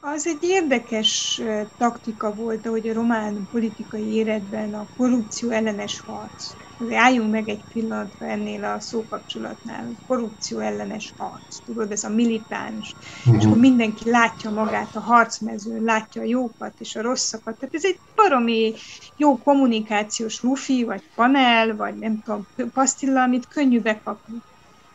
[0.00, 1.40] Az egy érdekes
[1.78, 6.52] taktika volt, hogy a román politikai életben a korrupció ellenes harc.
[6.88, 9.92] Álljunk meg egy pillanatra ennél a szókapcsolatnál.
[10.06, 11.58] Korrupció ellenes harc.
[11.64, 12.96] Tudod, ez a militáns.
[13.24, 13.40] Uh-huh.
[13.40, 17.58] És akkor mindenki látja magát a harcmezőn, látja a jókat és a rosszakat.
[17.58, 18.74] Tehát ez egy baromi
[19.16, 24.38] jó kommunikációs lufi, vagy panel, vagy nem tudom, pasztilla, amit könnyű bekapni.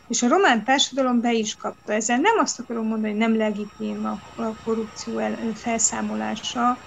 [0.06, 1.92] És a román társadalom be is kapta.
[1.92, 6.78] Ezzel nem azt akarom mondani, hogy nem legitim a, a korrupció el, felszámolása,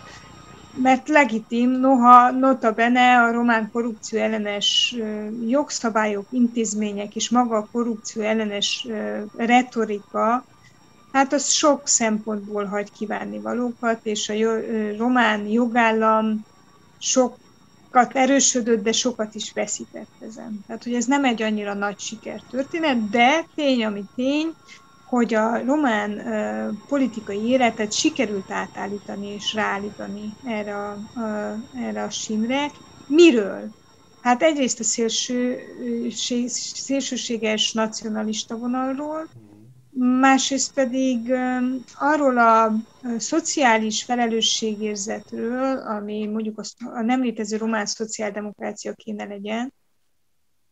[0.81, 4.95] mert legitim, noha nota bene a román korrupció ellenes
[5.47, 8.87] jogszabályok, intézmények és maga a korrupció ellenes
[9.35, 10.45] retorika,
[11.11, 14.33] hát az sok szempontból hagy kívánni valókat, és a
[14.97, 16.45] román jogállam
[16.97, 17.37] sok
[17.91, 20.63] sokat erősödött, de sokat is veszített ezen.
[20.67, 24.53] Tehát, hogy ez nem egy annyira nagy sikertörténet, de tény, ami tény,
[25.09, 32.09] hogy a román uh, politikai életet sikerült átállítani és ráállítani erre a, a, erre a
[32.09, 32.71] sinre.
[33.07, 33.69] Miről?
[34.21, 35.59] Hát egyrészt a szélső,
[36.73, 39.27] szélsőséges nacionalista vonalról,
[40.19, 41.33] másrészt pedig
[41.99, 42.73] arról a
[43.17, 49.73] szociális felelősségérzetről, ami mondjuk a nem létező román szociáldemokrácia kéne legyen,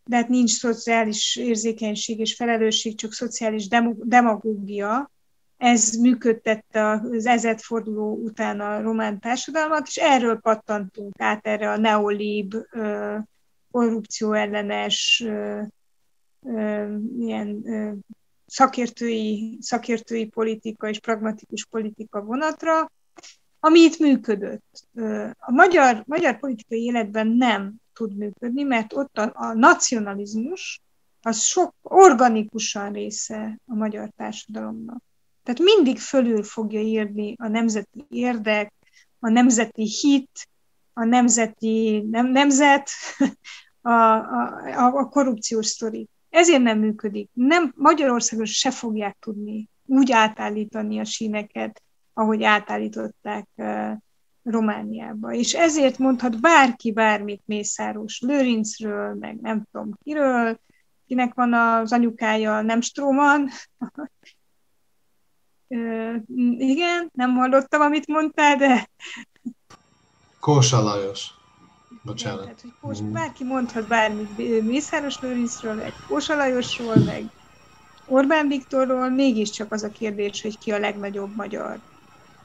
[0.07, 3.67] de hát nincs szociális érzékenység és felelősség, csak szociális
[4.03, 5.11] demagógia.
[5.57, 12.55] Ez működtette az ezredforduló után a román társadalmat, és erről pattantunk át erre a neolib,
[13.71, 15.25] korrupció ellenes,
[17.19, 17.63] ilyen
[18.45, 22.91] szakértői, szakértői politika és pragmatikus politika vonatra,
[23.59, 24.87] ami itt működött.
[25.37, 30.81] A magyar, magyar politikai életben nem tud működni, mert ott a, a nacionalizmus
[31.21, 35.03] az sok organikusan része a magyar társadalomnak.
[35.43, 38.73] Tehát mindig fölül fogja írni a nemzeti érdek,
[39.19, 40.47] a nemzeti hit,
[40.93, 42.89] a nemzeti nem, nemzet,
[43.81, 46.07] a, a, a korrupciós sztori.
[46.29, 47.29] Ezért nem működik.
[47.33, 51.83] Nem, Magyarországon se fogják tudni úgy átállítani a síneket,
[52.13, 53.47] ahogy átállították
[54.49, 55.33] Romániába.
[55.33, 60.59] És ezért mondhat bárki bármit Mészáros Lőrincről, meg nem tudom kiről,
[61.07, 63.49] kinek van az anyukája, nem Stróman.
[66.57, 68.89] igen, nem hallottam, amit mondtál, de...
[70.39, 71.35] Kósa Lajos.
[72.03, 72.41] Bocsánat.
[72.41, 73.11] Tehát, hogy mm.
[73.11, 77.23] bárki mondhat bármit Mészáros Lőrincről, meg Kósa Lajosról, meg
[78.05, 81.79] Orbán Viktorról, mégiscsak az a kérdés, hogy ki a legnagyobb magyar.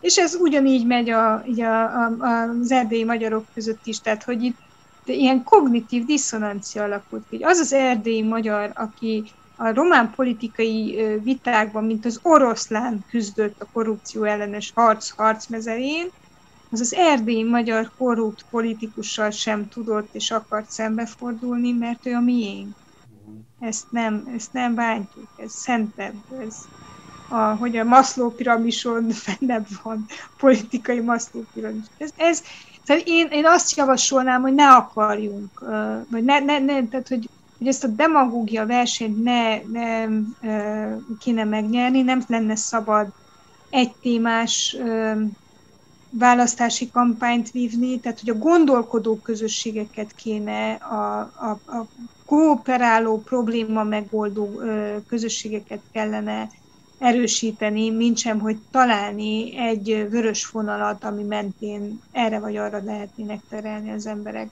[0.03, 2.17] És ez ugyanígy megy a, így a, a,
[2.61, 4.59] az erdélyi magyarok között is, tehát hogy itt
[5.05, 7.37] ilyen kognitív diszonancia alakult ki.
[7.43, 14.25] Az az erdélyi magyar, aki a román politikai vitákban, mint az oroszlán küzdött a korrupció
[14.25, 16.09] ellenes harc harcmezerén,
[16.71, 22.77] az az erdélyi magyar korrupt politikussal sem tudott és akart szembefordulni, mert ő a miénk.
[23.59, 26.57] Ezt nem, ezt nem bántjuk, ez szentebb, ez
[27.33, 30.07] a, hogy a Maszló piramison fennebb van,
[30.39, 31.85] politikai Maszló piramis.
[31.99, 32.43] Ez, ez,
[32.85, 35.61] tehát én, én azt javasolnám, hogy ne akarjunk,
[36.11, 40.09] vagy ne, ne, ne tehát hogy, hogy ezt a demagógia versenyt ne, ne
[41.19, 43.07] kéne megnyerni, nem lenne szabad
[43.71, 44.77] egy témás
[46.11, 51.87] választási kampányt vívni, tehát hogy a gondolkodó közösségeket kéne, a, a, a
[52.27, 54.61] kooperáló, probléma megoldó
[55.09, 56.49] közösségeket kellene
[57.03, 63.91] erősíteni, mint sem, hogy találni egy vörös vonalat, ami mentén erre vagy arra lehetnének terelni
[63.91, 64.51] az emberek.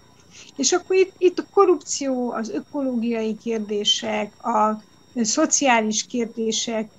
[0.56, 4.82] És akkor itt, itt a korrupció, az ökológiai kérdések, a
[5.22, 6.90] szociális kérdések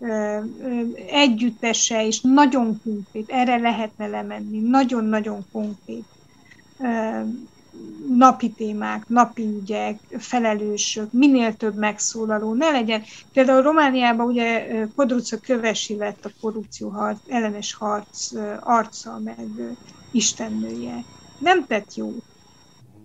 [1.08, 6.06] együttese, és nagyon konkrét, erre lehetne lemenni, nagyon-nagyon konkrét
[8.08, 13.02] napi témák, napi ügyek, felelősök, minél több megszólaló, ne legyen.
[13.34, 19.38] Például Romániában ugye Kodruca Kövesi lett a korrupció harc, ellenes harc arca, meg
[20.12, 21.04] istennője.
[21.40, 22.14] Nem tett jó,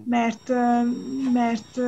[0.04, 0.48] mert,
[1.32, 1.80] mert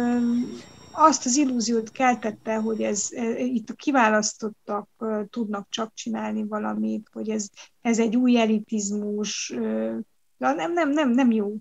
[0.92, 4.88] azt az illúziót keltette, hogy ez, itt a kiválasztottak
[5.30, 7.48] tudnak csak csinálni valamit, hogy ez,
[7.80, 9.54] ez egy új elitizmus,
[10.36, 11.56] nem, nem, nem, nem jó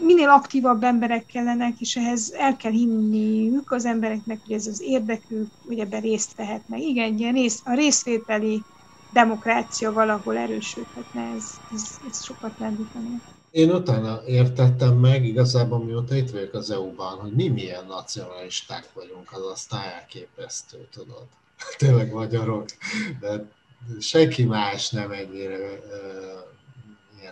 [0.00, 5.46] minél aktívabb emberek kellenek, és ehhez el kell hinniük az embereknek, hogy ez az érdekük,
[5.66, 6.80] hogy ebben részt vehetnek.
[6.80, 8.62] Igen, ilyen rész, a részvételi
[9.12, 13.22] demokrácia valahol erősödhetne, ez, ez, ez sokat lendíteni.
[13.50, 19.32] Én utána értettem meg, igazából mióta itt vagyok az EU-ban, hogy mi milyen nacionalisták vagyunk,
[19.32, 21.26] az aztán elképesztő, tudod.
[21.78, 22.64] Tényleg magyarok,
[23.20, 23.48] de
[24.00, 25.80] senki más nem ennyire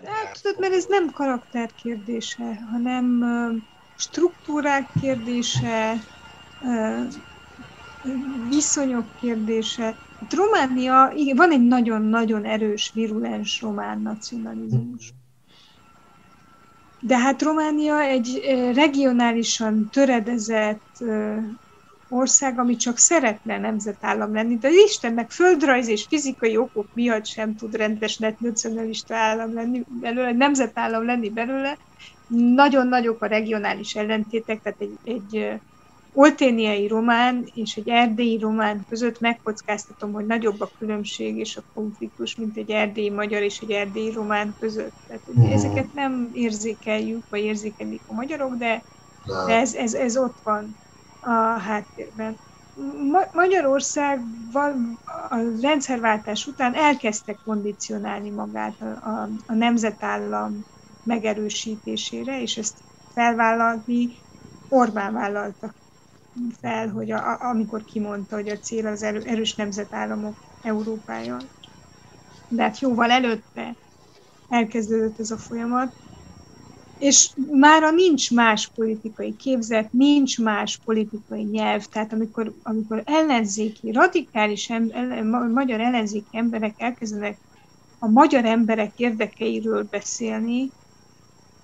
[0.04, 3.24] Hát, tudod, mert ez nem karakter kérdése, hanem
[3.94, 5.94] struktúrák kérdése,
[8.48, 9.98] viszonyok kérdése.
[10.18, 15.12] Itt Románia, igen, van egy nagyon-nagyon erős, virulens román nacionalizmus.
[16.98, 18.40] De hát Románia egy
[18.74, 20.96] regionálisan töredezett
[22.12, 27.74] ország, ami csak szeretne nemzetállam lenni, de Istennek földrajz és fizikai okok miatt sem tud
[27.74, 31.78] rendes nacionalista állam lenni belőle, nemzetállam lenni belőle.
[32.54, 35.60] Nagyon nagyok a regionális ellentétek, tehát egy, egy
[36.14, 42.36] olténiai román és egy erdélyi román között megkockáztatom, hogy nagyobb a különbség és a konfliktus,
[42.36, 44.92] mint egy erdélyi magyar és egy erdélyi román között.
[45.06, 45.52] Tehát uh-huh.
[45.52, 48.82] ezeket nem érzékeljük, vagy érzékelik a magyarok, de,
[49.46, 50.76] de ez, ez, ez ott van
[51.24, 52.40] a háttérben.
[53.10, 54.22] Ma- Magyarország
[55.28, 60.66] a rendszerváltás után elkezdte kondicionálni magát a, a, a nemzetállam
[61.02, 62.78] megerősítésére, és ezt
[63.12, 64.24] felvállalni
[64.68, 65.74] Orbán vállalta
[66.60, 71.36] fel, hogy a, amikor kimondta, hogy a cél az erő, erős nemzetállamok Európája.
[72.48, 73.76] De hát jóval előtte
[74.48, 75.96] elkezdődött ez a folyamat,
[77.02, 84.68] és mára nincs más politikai képzet, nincs más politikai nyelv, tehát amikor, amikor ellenzéki, radikális
[84.68, 87.38] ember, magyar ellenzéki emberek elkezdenek
[87.98, 90.70] a magyar emberek érdekeiről beszélni,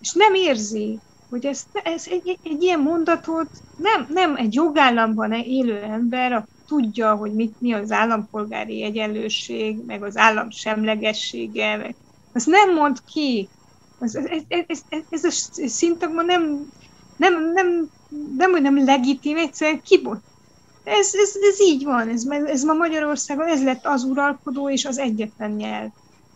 [0.01, 0.99] és nem érzi,
[1.29, 7.15] hogy ez, ez egy, egy, egy ilyen mondatot nem, nem egy jogállamban élő ember, tudja,
[7.15, 11.97] hogy mit, mi az állampolgári egyenlőség, meg az állam semlegessége, meg,
[12.33, 13.49] azt nem mond ki,
[14.01, 15.31] ez, ez, ez, ez, ez a
[15.69, 16.73] szintagma nem,
[17.17, 17.91] nem, nem,
[18.37, 20.21] nem, hogy nem legitim, egyszerűen kibot.
[20.85, 24.99] Ez, ez, ez így van, ez, ez ma Magyarországon, ez lett az uralkodó és az
[24.99, 25.89] egyetlen nyelv.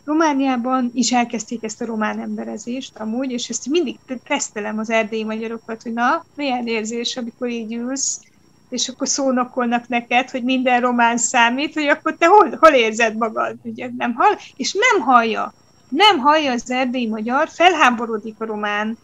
[0.05, 5.83] Romániában is elkezdték ezt a román emberezést amúgy, és ezt mindig tesztelem az erdélyi magyarokat,
[5.83, 8.21] hogy na, milyen érzés, amikor így ülsz,
[8.69, 13.57] és akkor szónokolnak neked, hogy minden román számít, hogy akkor te hol, hol érzed magad,
[13.63, 15.55] ugye nem hall, és nem hallja
[15.93, 18.99] nem hallja az erdélyi magyar, felháborodik a román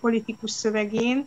[0.00, 1.26] politikus szövegén,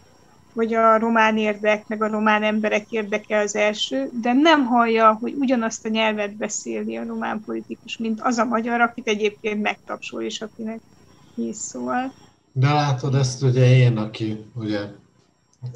[0.53, 5.35] vagy a román érdek, meg a román emberek érdeke az első, de nem hallja, hogy
[5.39, 10.41] ugyanazt a nyelvet beszéli a román politikus, mint az a magyar, akit egyébként megtapsol, és
[10.41, 10.79] akinek
[11.35, 12.13] hisz szól.
[12.51, 14.79] De látod ezt ugye én, aki ugye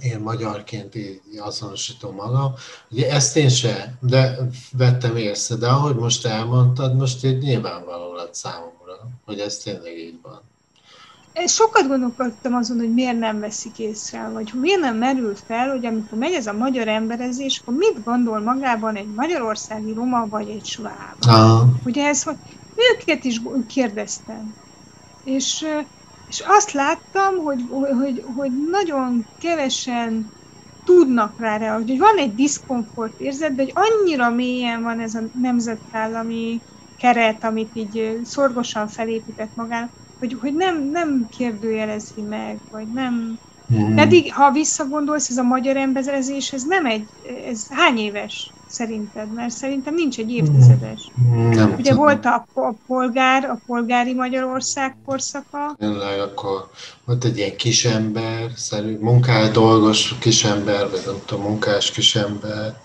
[0.02, 2.54] én magyarként így azonosítom magam.
[2.92, 4.38] Ugye ezt én se, de
[4.72, 8.94] vettem észre, de ahogy most elmondtad, most így nyilvánvaló lett számomra,
[9.26, 10.42] hogy ez tényleg így van.
[11.46, 16.18] Sokat gondolkodtam azon, hogy miért nem veszik észre, vagy miért nem merül fel, hogy amikor
[16.18, 21.16] megy ez a magyar emberezés, akkor mit gondol magában egy magyarországi roma vagy egy sváb.
[21.20, 21.62] Ah.
[21.86, 22.36] Ugye ez, hogy
[22.76, 24.56] őket is kérdeztem.
[25.24, 25.66] És
[26.30, 30.34] és azt láttam, hogy, hogy, hogy nagyon kevesen
[30.84, 35.30] tudnak rá reagálni, hogy van egy diszkomfort érzet, de hogy annyira mélyen van ez a
[35.34, 36.64] nemzetállami
[36.96, 43.40] keret, amit így szorgosan felépített magának, hogy, hogy nem, nem kérdőjelezi meg, vagy nem...
[43.74, 43.96] Mm.
[43.96, 47.08] Pedig, ha visszagondolsz, ez a magyar emberezés, ez nem egy,
[47.48, 48.52] ez hány éves?
[48.70, 49.34] szerinted?
[49.34, 51.12] Mert szerintem nincs egy évtizedes.
[51.52, 55.76] Nem Ugye volt a, a polgár, a polgári Magyarország korszaka.
[55.78, 56.70] Tényleg, akkor
[57.06, 62.82] volt egy ilyen kisember, szerű, munkás dolgos kisember, vagy nem tudom, munkás kisember.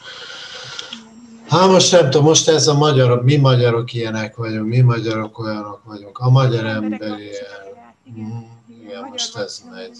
[1.49, 5.81] Hát most nem tudom, most ez a magyar, mi magyarok ilyenek vagyunk, mi magyarok olyanok
[5.85, 7.63] vagyunk, a magyar ember ilyen.
[8.05, 8.47] Igen,
[8.81, 9.99] igen most ez megy.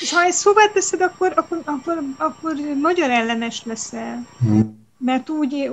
[0.00, 4.26] És ha ezt szóvá teszed, akkor, akkor, akkor, akkor magyar ellenes leszel.
[4.38, 4.80] Hmm.
[4.98, 5.70] Mert úgy,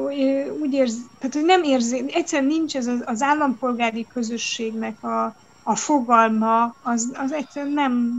[0.61, 5.75] úgy érz, tehát hogy nem érzi, egyszerűen nincs ez az, az állampolgári közösségnek a, a
[5.75, 8.13] fogalma, az, az egyszerűen nem,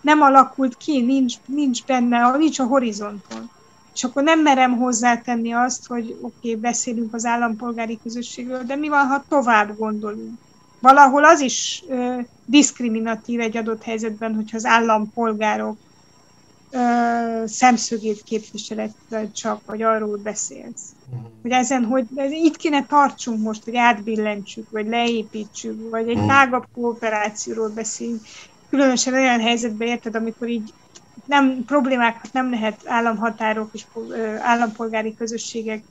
[0.00, 3.50] nem alakult ki, nincs, nincs benne, nincs a horizonton.
[3.94, 8.88] És akkor nem merem hozzátenni azt, hogy oké, okay, beszélünk az állampolgári közösségről, de mi
[8.88, 10.38] van, ha tovább gondolunk?
[10.82, 15.76] Valahol az is ö, diszkriminatív egy adott helyzetben, hogyha az állampolgárok
[16.70, 16.78] ö,
[17.46, 18.90] szemszögét képviseled
[19.32, 20.94] csak, vagy arról beszélsz.
[21.10, 21.30] Uh-huh.
[21.42, 26.28] Hogy ezen, hogy ez, itt kéne tartsunk most, hogy átbillentsük, vagy leépítsük, vagy egy uh-huh.
[26.28, 28.20] tágabb kooperációról beszélünk.
[28.70, 30.72] Különösen olyan helyzetben érted, amikor így
[31.24, 33.84] nem problémákat nem lehet államhatárok és
[34.40, 35.82] állampolgári közösségek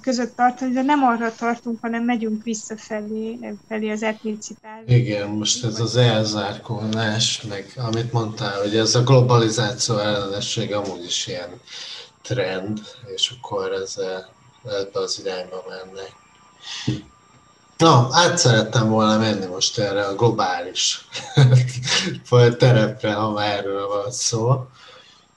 [0.00, 3.38] között tartani, de nem arra tartunk, hanem megyünk visszafelé,
[3.68, 4.80] felé az etnicitás.
[4.86, 11.26] Igen, most ez az elzárkózás, meg amit mondtál, hogy ez a globalizáció ellenesség amúgy is
[11.26, 11.60] ilyen
[12.22, 12.80] trend,
[13.14, 13.94] és akkor ez
[14.64, 16.12] ebbe az irányba mennek.
[17.76, 21.06] Na, át szerettem volna menni most erre a globális
[22.58, 24.66] terepre, ha már erről van szó,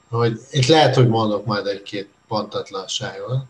[0.08, 3.44] hogy itt lehet, hogy mondok majd egy-két pontatlanságot,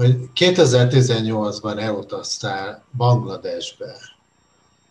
[0.00, 3.96] hogy 2018-ban elutaztál Bangladesbe,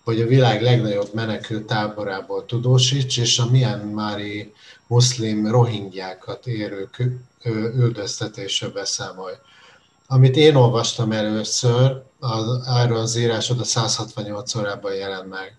[0.04, 4.54] hogy a világ legnagyobb menekült táborából tudósíts, és a Myanmari
[4.88, 6.90] muszlim rohingyákat érő
[7.76, 9.34] üldöztetésre beszámolj.
[10.08, 15.58] Amit én olvastam először, az, erről az írásod a 168 órában jelent meg.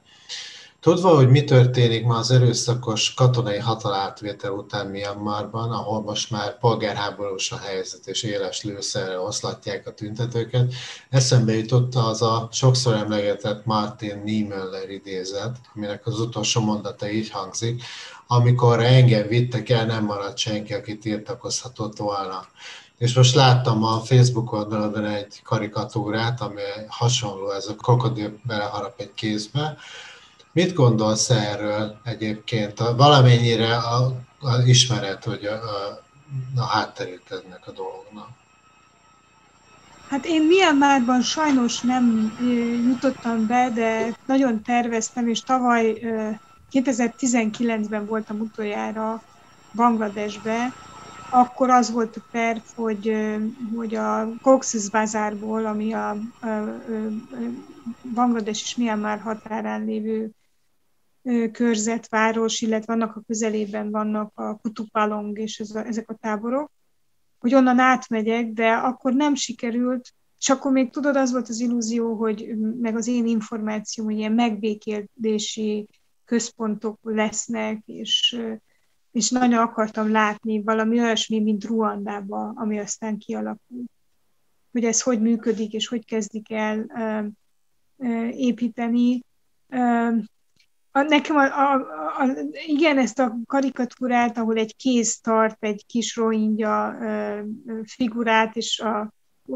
[0.80, 7.52] Tudva, hogy mi történik ma az erőszakos katonai hatalátvétel után Myanmarban, ahol most már polgárháborús
[7.52, 10.72] a helyzet és éles lőszerre oszlatják a tüntetőket,
[11.10, 17.82] eszembe jutott az a sokszor emlegetett Martin Niemöller idézet, aminek az utolsó mondata így hangzik,
[18.26, 22.46] amikor engem vittek el, nem maradt senki, aki tiltakozhatott volna.
[22.98, 29.14] És most láttam a Facebook oldalon egy karikatúrát, ami hasonló, ez a krokodil beleharap egy
[29.14, 29.78] kézbe,
[30.52, 32.78] Mit gondolsz erről egyébként?
[32.78, 34.04] Valamennyire a,
[34.40, 36.02] a ismeret, hogy a, a,
[36.56, 38.28] a hátterét ennek a dolognak.
[40.08, 42.36] Hát én Myanmarban sajnos nem
[42.86, 45.98] jutottam be, de nagyon terveztem, és tavaly
[46.72, 49.22] 2019-ben voltam utoljára
[49.74, 50.72] Bangladesbe,
[51.30, 53.14] akkor az volt a terv, hogy,
[53.76, 56.78] hogy a Cox's Bazárból, ami a, a, a
[58.14, 60.30] Banglades és Myanmar határán lévő
[61.52, 66.70] körzetváros, illetve annak a közelében vannak a Kutupalong és ez a, ezek a táborok,
[67.38, 72.14] hogy onnan átmegyek, de akkor nem sikerült, és akkor még tudod, az volt az illúzió,
[72.14, 75.88] hogy meg az én információm, hogy ilyen megbékélési
[76.24, 78.40] központok lesznek, és,
[79.10, 83.90] és nagyon akartam látni valami olyasmi, mint Ruandába, ami aztán kialakult.
[84.72, 86.86] Hogy ez hogy működik, és hogy kezdik el
[88.30, 89.24] építeni.
[90.92, 91.74] A, nekem a, a,
[92.22, 92.36] a,
[92.66, 96.96] igen, ezt a karikatúrát, ahol egy kéz tart egy kis rohingya
[97.84, 99.12] figurát, és a,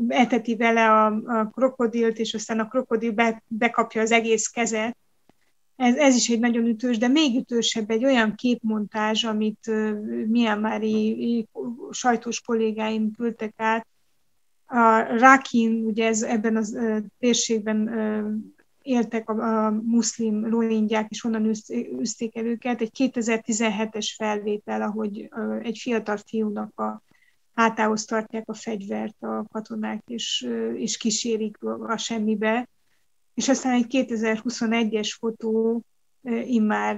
[0.09, 4.97] eteti vele a, a krokodilt, és aztán a krokodil be, bekapja az egész kezet.
[5.77, 9.71] Ez, ez is egy nagyon ütős, de még ütősebb egy olyan képmontázs, amit
[10.27, 11.49] Myanmari
[11.91, 13.87] sajtós kollégáim küldtek át.
[14.67, 16.63] A Rakin, ugye ez ebben a
[17.19, 17.89] térségben
[18.85, 21.51] éltek a, a muszlim rohingyák, és honnan
[21.99, 22.81] üzték el őket.
[22.81, 25.29] Egy 2017-es felvétel, ahogy
[25.63, 27.03] egy fiatal fiúnak a
[27.55, 32.69] hátához tartják a fegyvert a katonák, és, és kísérik a semmibe.
[33.35, 35.83] És aztán egy 2021-es fotó
[36.45, 36.97] immár,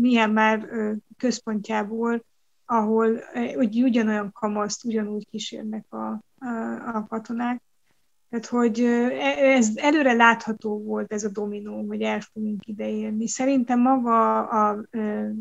[0.00, 0.68] milyen már
[1.16, 2.24] központjából,
[2.64, 3.20] ahol
[3.54, 6.06] hogy ugyanolyan kamaszt ugyanúgy kísérnek a,
[6.38, 6.48] a,
[6.94, 7.62] a katonák.
[8.34, 13.28] Tehát, hogy e, ez előre látható volt ez a dominó, hogy el fogunk ideérni.
[13.28, 14.84] Szerintem maga a, a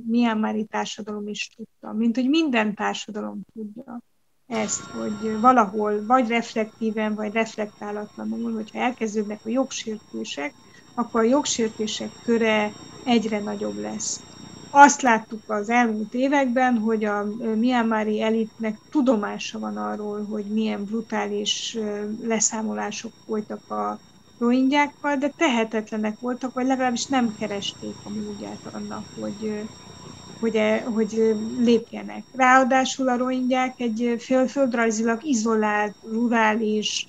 [0.07, 4.01] Myanmari társadalom is tudta, mint hogy minden társadalom tudja
[4.47, 10.53] ezt, hogy valahol vagy reflektíven, vagy reflektálatlanul, hogyha elkezdődnek a jogsértések,
[10.95, 12.71] akkor a jogsértések köre
[13.05, 14.32] egyre nagyobb lesz.
[14.75, 17.23] Azt láttuk az elmúlt években, hogy a
[17.55, 21.77] Myanmari elitnek tudomása van arról, hogy milyen brutális
[22.21, 24.01] leszámolások voltak a
[24.37, 29.69] rohingyákkal, de tehetetlenek voltak, vagy legalábbis nem keresték a módját annak, hogy,
[30.39, 32.25] hogy, e, hogy lépjenek.
[32.31, 34.15] Ráadásul a rohingyák egy
[34.47, 37.05] földrajzilag izolált, rurális,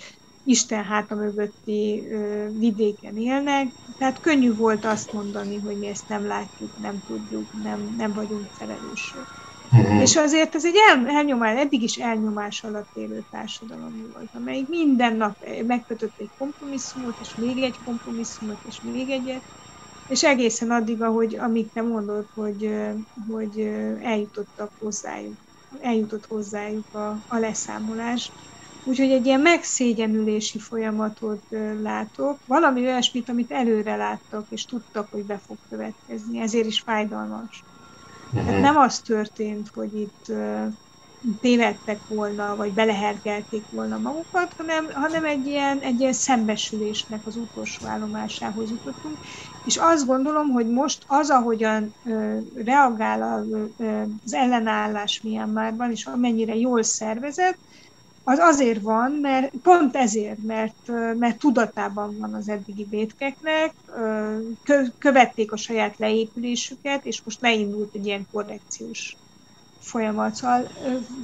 [0.46, 2.04] Isten háta mögötti
[2.52, 7.94] vidéken élnek, tehát könnyű volt azt mondani, hogy mi ezt nem látjuk, nem tudjuk, nem,
[7.96, 9.28] nem vagyunk felelősök.
[9.76, 10.00] Mm-hmm.
[10.00, 15.16] És azért ez egy el, elnyomás, eddig is elnyomás alatt élő társadalom volt, amelyik minden
[15.16, 15.36] nap
[15.66, 19.44] megkötött egy kompromisszumot, és még egy kompromisszumot, és még egyet,
[20.06, 22.70] és egészen addig, ahogy, amíg te mondod, hogy,
[23.26, 23.58] hogy
[24.00, 25.38] eljutottak hozzájuk,
[25.78, 28.34] eljutott hozzájuk a, a leszámolás.
[28.86, 31.44] Úgyhogy egy ilyen megszégyenülési folyamatot
[31.82, 37.66] látok, valami olyasmit, amit előre láttak, és tudtak, hogy be fog következni, ezért is fájdalmas.
[38.32, 38.60] Tehát mhm.
[38.60, 40.32] nem az történt, hogy itt
[41.40, 47.86] tévedtek volna, vagy belehergelték volna magukat, hanem, hanem egy, ilyen, egy ilyen szembesülésnek az utolsó
[47.86, 49.18] állomásához jutottunk.
[49.62, 53.44] És azt gondolom, hogy most az, ahogyan ö, reagál a,
[53.76, 57.58] ö, az ellenállás Myanmarban, és amennyire jól szervezett,
[58.24, 63.74] az azért van, mert pont ezért, mert, mert tudatában van az eddigi vétkeknek,
[64.98, 69.16] követték a saját leépülésüket, és most leindult egy ilyen korrekciós
[69.78, 70.34] folyamat.
[70.34, 70.68] Szóval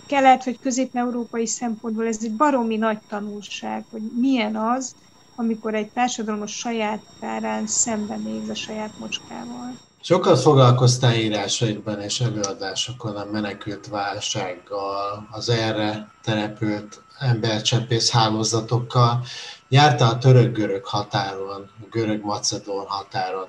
[0.07, 4.94] kelet vagy közép-európai szempontból ez egy baromi nagy tanulság, hogy milyen az,
[5.34, 9.89] amikor egy társadalom a saját kárán szembenéz a saját mocskával.
[10.03, 19.24] Sokat foglalkoztál írásaidban és előadásokon a menekült válsággal, az erre települt embercsempész hálózatokkal.
[19.68, 23.46] Jártál a török-görög határon, a görög-macedón határon.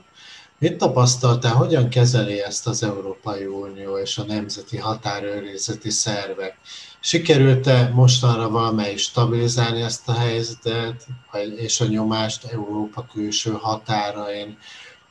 [0.57, 6.57] Mit tapasztaltál, hogyan kezeli ezt az Európai Unió és a nemzeti határőrizeti szervek?
[6.99, 11.05] Sikerült-e mostanra valamely stabilizálni ezt a helyzetet,
[11.55, 14.57] és a nyomást Európa külső határain?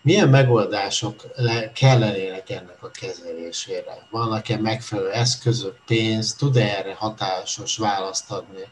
[0.02, 4.06] Milyen megoldások le, kellenének ennek a kezelésére?
[4.10, 8.64] Vannak-e megfelelő eszközök, pénz, tud-e erre hatásos választ adni,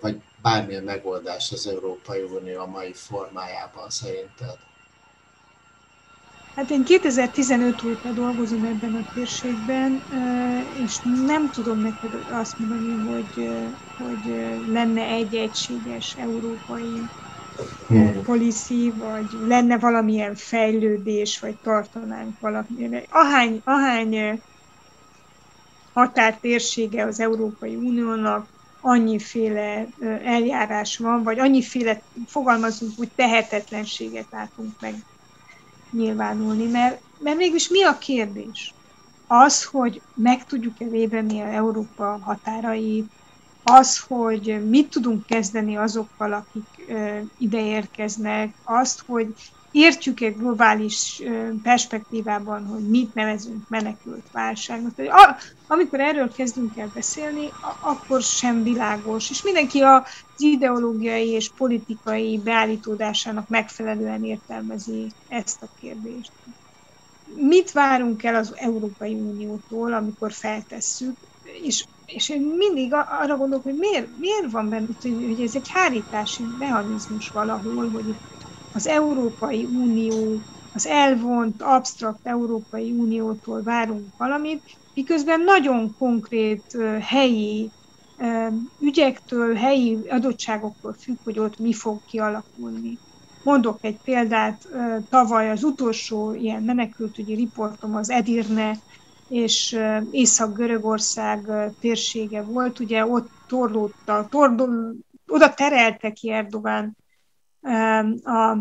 [0.00, 4.56] vagy bármilyen megoldás az Európai Unió a mai formájában szerinted?
[6.54, 10.02] Hát én 2015 óta dolgozom ebben a térségben,
[10.84, 13.50] és nem tudom neked azt mondani, hogy,
[13.98, 14.34] hogy
[14.68, 17.02] lenne egy egységes európai.
[18.24, 23.02] Policy, vagy lenne valamilyen fejlődés, vagy tartanánk valamilyen.
[23.10, 24.40] Ahány, ahány
[25.92, 28.46] határtérsége az Európai Uniónak,
[28.80, 29.86] annyiféle
[30.24, 34.94] eljárás van, vagy annyiféle, fogalmazunk úgy, tehetetlenséget látunk meg
[35.90, 38.74] nyilvánulni, mert, mert mégis mi a kérdés?
[39.26, 43.10] Az, hogy meg tudjuk-e védeni a Európa határait,
[43.62, 46.94] az, hogy mit tudunk kezdeni azokkal, akik
[47.38, 49.34] ide érkeznek, azt, hogy
[49.70, 51.22] értjük egy globális
[51.62, 54.92] perspektívában, hogy mit nevezünk menekült válságnak.
[55.66, 57.48] Amikor erről kezdünk el beszélni,
[57.80, 60.02] akkor sem világos, és mindenki az
[60.38, 66.30] ideológiai és politikai beállítódásának megfelelően értelmezi ezt a kérdést.
[67.36, 71.16] Mit várunk el az Európai Uniótól, amikor feltesszük,
[71.62, 76.54] és és én mindig arra gondolok, hogy miért, miért van benne, hogy ez egy hárítási
[76.58, 78.16] mechanizmus valahol, hogy
[78.72, 80.42] az Európai Unió,
[80.72, 84.62] az elvont, absztrakt Európai Uniótól várunk valamit,
[84.94, 86.64] miközben nagyon konkrét
[87.00, 87.72] helyi
[88.78, 92.98] ügyektől, helyi adottságoktól függ, hogy ott mi fog kialakulni.
[93.42, 94.62] Mondok egy példát,
[95.08, 98.78] tavaly az utolsó ilyen menekültügyi riportom az Edirne
[99.30, 99.78] és
[100.10, 101.50] Észak-Görögország
[101.80, 106.96] térsége volt, ugye ott torlódta, tordul, oda terelte ki Erdogán
[108.24, 108.58] a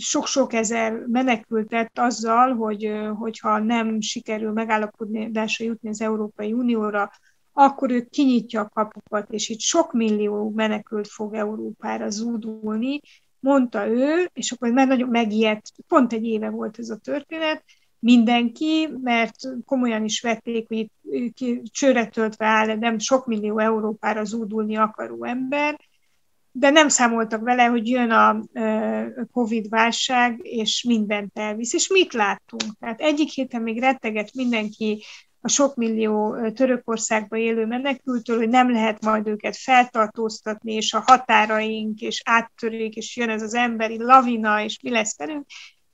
[0.00, 7.10] sok-sok ezer menekültet azzal, hogy hogyha nem sikerül megállapodásra jutni az Európai Unióra,
[7.52, 13.00] akkor ő kinyitja a kapukat, és itt sok millió menekült fog Európára zúdulni,
[13.40, 17.64] mondta ő, és akkor már nagyon megijedt, pont egy éve volt ez a történet,
[17.98, 19.34] mindenki, mert
[19.64, 25.78] komolyan is vették, hogy itt csőre töltve áll, nem sok millió Európára zúdulni akaró ember,
[26.52, 28.42] de nem számoltak vele, hogy jön a
[29.32, 31.72] Covid-válság, és mindent elvisz.
[31.72, 32.78] És mit láttunk?
[32.80, 35.04] Tehát egyik héten még retteget mindenki
[35.40, 42.00] a sok millió Törökországba élő menekültől, hogy nem lehet majd őket feltartóztatni, és a határaink,
[42.00, 45.46] és áttörik, és jön ez az emberi lavina, és mi lesz velünk.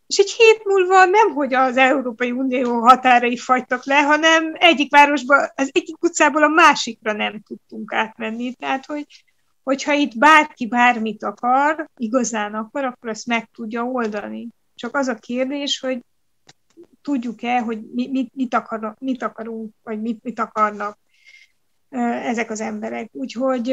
[0.06, 5.52] És egy hét múlva nem, hogy az Európai Unió határai fagytak le, hanem egyik városba,
[5.54, 8.54] az egyik utcából a másikra nem tudtunk átmenni.
[8.54, 9.06] Tehát, hogy
[9.62, 14.48] hogyha itt bárki bármit akar, igazán akar, akkor ezt meg tudja oldani.
[14.74, 16.00] Csak az a kérdés, hogy
[17.02, 20.98] tudjuk-e, hogy mit, mit, akarnak, mit akarunk, vagy mit, mit akarnak
[22.24, 23.08] ezek az emberek.
[23.12, 23.68] Úgyhogy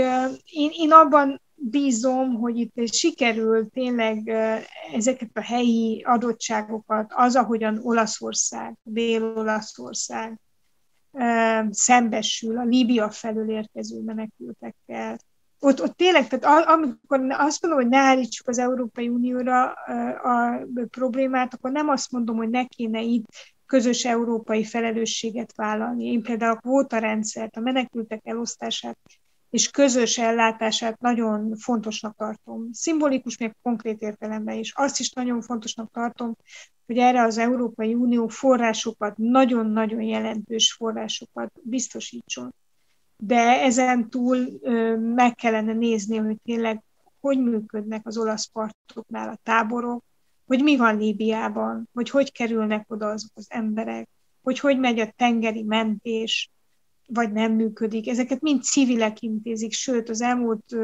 [0.46, 4.28] én, én abban bízom, hogy itt sikerül tényleg
[4.94, 10.40] ezeket a helyi adottságokat, az, ahogyan Olaszország, Dél-Olaszország
[11.70, 15.18] szembesül a Líbia felől érkező menekültekkel,
[15.64, 19.72] ott, ott tényleg, tehát amikor azt mondom, hogy ne állítsuk az Európai Unióra
[20.24, 23.26] a problémát, akkor nem azt mondom, hogy ne kéne itt
[23.66, 26.06] közös európai felelősséget vállalni.
[26.06, 28.98] Én például a kvótarendszert, a menekültek elosztását
[29.52, 32.70] és közös ellátását nagyon fontosnak tartom.
[32.72, 34.74] Szimbolikus, még konkrét értelemben is.
[34.76, 36.36] Azt is nagyon fontosnak tartom,
[36.86, 42.54] hogy erre az Európai Unió forrásokat, nagyon-nagyon jelentős forrásokat biztosítson
[43.24, 44.60] de ezen túl
[44.98, 46.84] meg kellene nézni, hogy tényleg
[47.20, 50.04] hogy működnek az olasz partoknál a táborok,
[50.48, 54.10] hogy mi van Líbiában, hogy hogy kerülnek oda azok az emberek,
[54.42, 56.50] hogy hogy megy a tengeri mentés,
[57.14, 58.08] vagy nem működik.
[58.08, 60.76] Ezeket mind civilek intézik, sőt, az elmúlt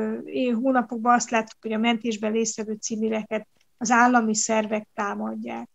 [0.53, 3.47] hónapokban azt láttuk, hogy a mentésben résztvevő civileket
[3.77, 5.69] az állami szervek támadják.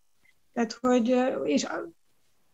[0.53, 1.67] Tehát, hogy, és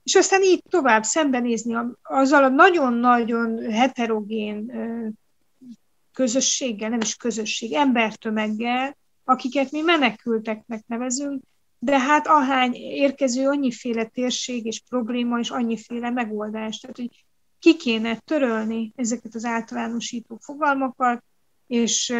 [0.02, 4.72] és aztán így tovább szembenézni azzal a nagyon-nagyon heterogén
[6.12, 11.42] közösséggel, nem is közösség, embertömeggel, akiket mi menekülteknek nevezünk,
[11.78, 16.78] de hát ahány érkező annyiféle térség és probléma és annyiféle megoldás.
[16.78, 17.24] Tehát, hogy
[17.58, 21.24] ki kéne törölni ezeket az általánosító fogalmakat,
[21.66, 22.14] és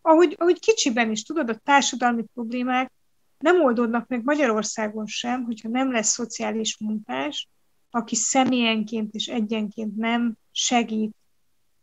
[0.00, 2.92] ahogy, ahogy kicsiben is tudod, a társadalmi problémák
[3.38, 7.48] nem oldódnak meg Magyarországon sem, hogyha nem lesz szociális munkás,
[7.90, 11.14] aki személyenként és egyenként nem segít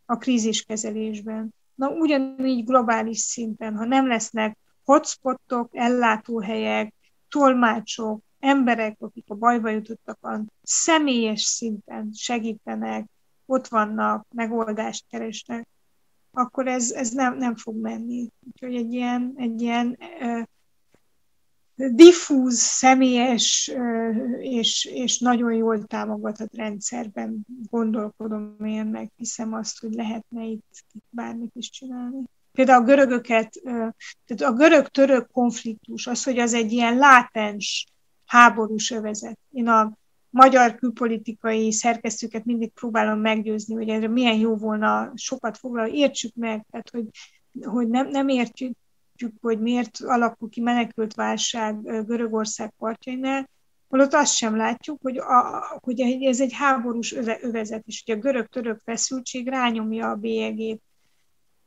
[0.06, 1.54] a kríziskezelésben.
[1.76, 6.94] Na ugyanígy globális szinten, ha nem lesznek hotspotok, ellátóhelyek,
[7.30, 13.06] tolmácsok, emberek, akik a bajba jutottak, személyes szinten segítenek,
[13.46, 15.68] ott vannak, megoldást keresnek,
[16.32, 18.30] akkor ez, ez nem, nem fog menni.
[18.48, 19.98] Úgyhogy egy ilyen, egy ilyen
[21.76, 23.72] diffúz, személyes
[24.40, 31.04] és, és nagyon jól támogatott rendszerben gondolkodom én, meg hiszem azt, hogy lehetne itt, itt
[31.10, 32.24] bármit is csinálni.
[32.52, 33.62] Például a görögöket,
[34.26, 37.86] tehát a görög-török konfliktus, az, hogy az egy ilyen látens
[38.32, 39.40] háborús övezet.
[39.52, 39.98] Én a
[40.30, 46.66] magyar külpolitikai szerkesztőket mindig próbálom meggyőzni, hogy erre milyen jó volna sokat foglalni, értsük meg,
[46.72, 47.06] tehát hogy,
[47.64, 48.74] hogy nem, nem értjük,
[49.42, 53.50] hogy miért alakul ki menekült válság Görögország partjainál,
[53.88, 58.80] holott azt sem látjuk, hogy, a, hogy ez egy háborús övezet, és hogy a görög-török
[58.84, 60.82] feszültség rányomja a bélyegét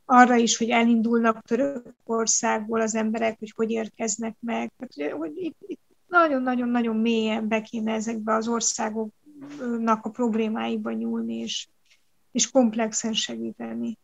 [0.05, 4.71] arra is, hogy elindulnak Törökországból az emberek, hogy hogy érkeznek meg.
[4.77, 5.84] Tehát, hogy itt, itt
[6.21, 11.67] nagyon-nagyon-nagyon mélyen be kéne ezekbe az országoknak a problémáiba nyúlni, és,
[12.31, 13.97] és komplexen segíteni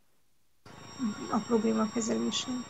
[1.31, 2.63] a probléma kezelésén.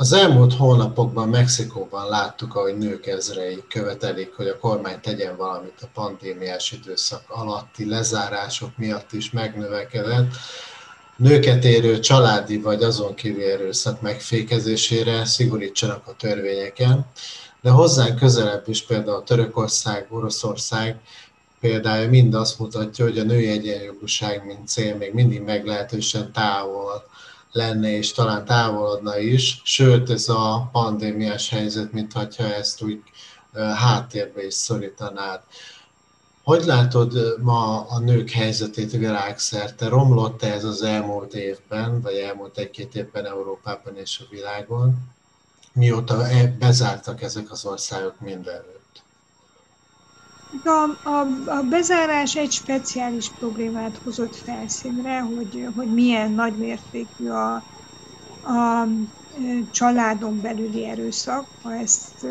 [0.00, 5.90] Az elmúlt hónapokban Mexikóban láttuk, ahogy nők ezrei követelik, hogy a kormány tegyen valamit a
[5.94, 10.34] pandémiás időszak alatti lezárások miatt is megnövekedett.
[11.16, 17.06] Nőket érő családi vagy azon kívül erőszak megfékezésére szigorítsanak a törvényeken,
[17.60, 21.00] de hozzánk közelebb is például Törökország, Oroszország
[21.60, 27.06] példája mind azt mutatja, hogy a női egyenjogúság, mint cél még mindig meglehetősen távol
[27.52, 33.02] lenne, és talán távolodna is, sőt ez a pandémiás helyzet, mintha ezt úgy
[33.76, 35.40] háttérbe is szorítanád.
[36.42, 39.88] Hogy látod ma a nők helyzetét világszerte?
[39.88, 45.16] Romlott -e ez az elmúlt évben, vagy elmúlt egy-két évben Európában és a világon?
[45.78, 49.04] Mióta e, bezártak ezek az országok mindenütt?
[50.64, 57.54] A, a, a bezárás egy speciális problémát hozott felszínre, hogy, hogy milyen nagymértékű a,
[58.40, 58.88] a
[59.70, 62.26] családon belüli erőszak, ha ezt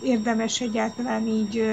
[0.00, 1.64] érdemes egyáltalán így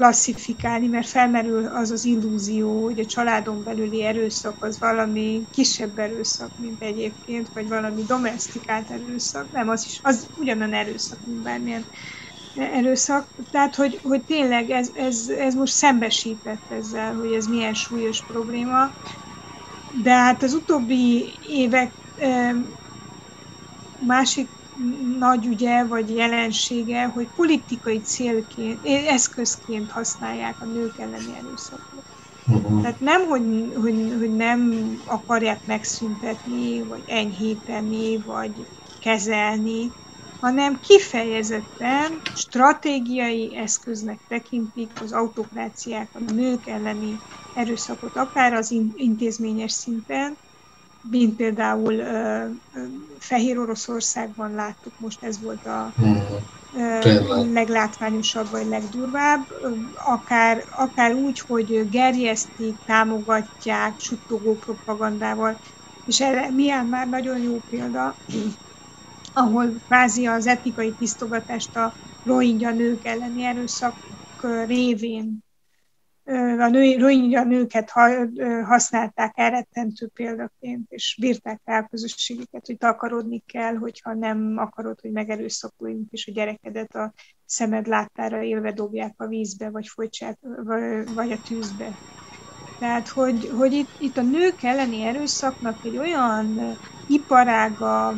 [0.00, 6.52] klasszifikálni, mert felmerül az az illúzió, hogy a családon belüli erőszak az valami kisebb erőszak,
[6.56, 9.50] mint egyébként, vagy valami domestikált erőszak.
[9.50, 11.86] Nem, az is, az ugyanan erőszak, mint bármilyen
[12.54, 13.34] erőszak.
[13.50, 18.94] Tehát, hogy, hogy tényleg ez, ez, ez most szembesített ezzel, hogy ez milyen súlyos probléma.
[20.02, 21.94] De hát az utóbbi évek
[24.06, 24.59] másik
[25.18, 32.04] nagy ügye vagy jelensége, hogy politikai célként, eszközként használják a nők elleni erőszakot.
[32.46, 32.82] Uh-huh.
[32.82, 38.68] Tehát nem, hogy, hogy, hogy nem akarják megszüntetni, vagy enyhíteni, vagy
[38.98, 39.94] kezelni,
[40.40, 47.22] hanem kifejezetten stratégiai eszköznek tekintik az autokráciák, a nők elleni
[47.52, 50.38] erőszakot, akár az intézményes szinten,
[51.00, 52.50] mint például uh,
[53.18, 55.94] Fehér Oroszországban láttuk, most ez volt a
[56.70, 59.46] uh, leglátványosabb vagy legdurvább,
[59.94, 65.60] akár, akár úgy, hogy gerjesztik, támogatják, suttogó propagandával,
[66.04, 68.16] és erre milyen már nagyon jó példa,
[69.32, 74.06] ahol kvázi az etnikai tisztogatást a rohingya nők elleni erőszak
[74.66, 75.38] révén
[76.58, 77.90] a női, a nőket
[78.64, 85.10] használták elrettentő példaként, és bírták rá a közösségeket, hogy takarodni kell, hogyha nem akarod, hogy
[85.10, 87.12] megerőszakoljunk, és a gyerekedet a
[87.44, 90.38] szemed láttára élve dobják a vízbe, vagy folytsák,
[91.14, 91.96] vagy a tűzbe.
[92.78, 96.76] Tehát, hogy, hogy itt, itt a nők elleni erőszaknak egy olyan
[97.08, 98.14] iparága,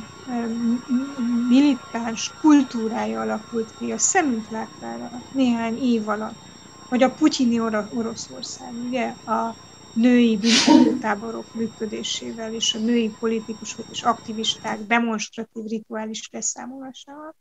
[1.49, 6.52] militáns kultúrája alakult ki a szemünk láttára néhány év alatt
[6.93, 7.61] vagy a putyini
[7.95, 9.55] Oroszország, ugye, a
[9.95, 17.35] női büntetőtáborok működésével és a női politikusok és aktivisták demonstratív rituális leszámolásával,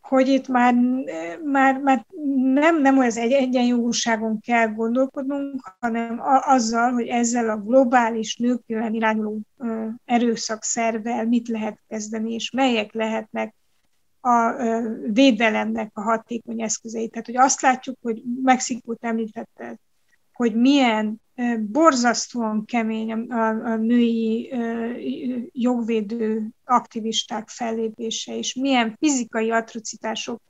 [0.00, 0.74] hogy itt már,
[1.44, 2.06] már, már
[2.54, 9.40] nem, nem az egy egyenjogúságon kell gondolkodnunk, hanem azzal, hogy ezzel a globális nőkön irányuló
[10.04, 13.54] erőszakszervel mit lehet kezdeni, és melyek lehetnek
[14.26, 14.56] a
[15.12, 17.10] védelemnek a hatékony eszközeit.
[17.10, 19.76] Tehát, hogy azt látjuk, hogy Mexikót említetted,
[20.32, 21.20] hogy milyen
[21.60, 24.54] borzasztóan kemény a, a női
[25.52, 30.42] jogvédő aktivisták fellépése, és milyen fizikai atrocitások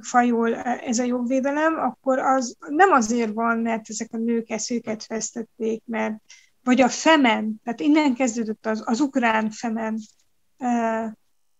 [0.00, 5.82] fajul ez a jogvédelem, akkor az nem azért van, mert ezek a nők eszőket vesztették,
[5.84, 6.14] mert
[6.62, 9.98] vagy a femen, tehát innen kezdődött az, az ukrán femen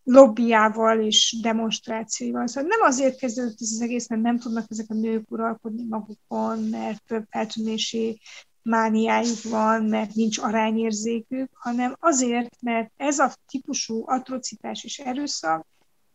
[0.09, 2.47] lobbyával és demonstrációival.
[2.47, 6.59] Szóval nem azért kezdődött ez az egész, mert nem tudnak ezek a nők uralkodni magukon,
[6.59, 8.21] mert feltűnési
[8.63, 15.67] mániájuk van, mert nincs arányérzékük, hanem azért, mert ez a típusú atrocitás és erőszak,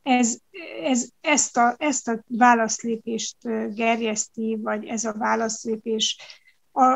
[0.02, 0.38] ez,
[0.84, 3.38] ez, ezt, a, ezt a válaszlépést
[3.74, 6.18] gerjeszti, vagy ez a válaszlépés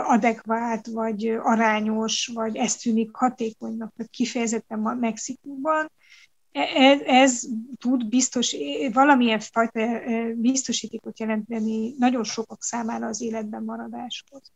[0.06, 5.92] adekvát, vagy arányos, vagy ez tűnik hatékonynak, kifejezetten Mexikóban,
[6.76, 7.48] ez, ez
[7.78, 8.56] tud biztos,
[8.94, 9.80] valamilyen fajta
[10.36, 14.52] biztosítékot jelenteni nagyon sokak számára az életben maradáshoz.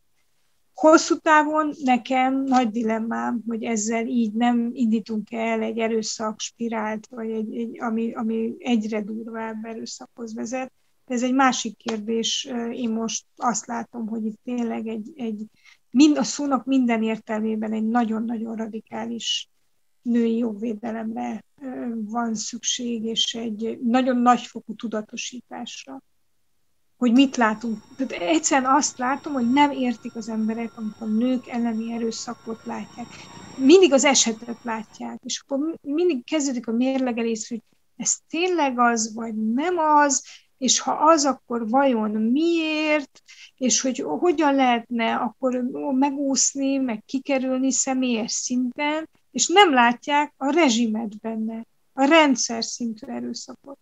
[0.73, 7.31] Hosszú távon nekem nagy dilemmám, hogy ezzel így nem indítunk el egy erőszak spirált, vagy
[7.31, 10.71] egy, egy, ami, ami egyre durvább erőszakhoz vezet.
[11.05, 12.49] Ez egy másik kérdés.
[12.71, 15.45] Én most azt látom, hogy itt tényleg egy, egy
[15.91, 19.49] mind, a szónak minden értelmében egy nagyon-nagyon radikális
[20.01, 21.43] női jogvédelemre
[21.93, 26.01] van szükség, és egy nagyon nagyfokú tudatosításra,
[26.97, 27.77] hogy mit látunk.
[27.97, 33.07] Tehát egyszerűen azt látom, hogy nem értik az emberek, amikor nők elleni erőszakot látják.
[33.57, 37.61] Mindig az esetet látják, és akkor mindig kezdődik a mérlegelés, hogy
[37.95, 40.23] ez tényleg az, vagy nem az,
[40.57, 43.21] és ha az, akkor vajon miért,
[43.57, 45.61] és hogy hogyan lehetne akkor
[45.93, 53.77] megúszni, meg kikerülni személyes szinten, és nem látják a rezsimet benne, a rendszer szintű erőszakot.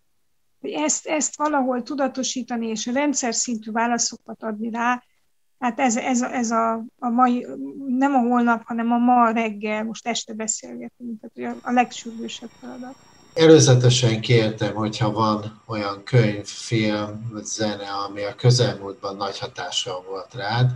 [0.60, 5.02] Hogy ezt, ezt valahol tudatosítani, és a rendszer szintű válaszokat adni rá,
[5.58, 7.46] hát ez, ez, ez a, a mai,
[7.86, 12.94] nem a holnap, hanem a ma reggel, most este beszélgetünk, tehát a, legsürgősebb feladat.
[13.34, 20.70] Előzetesen kértem, hogyha van olyan könyv, film zene, ami a közelmúltban nagy hatással volt rád,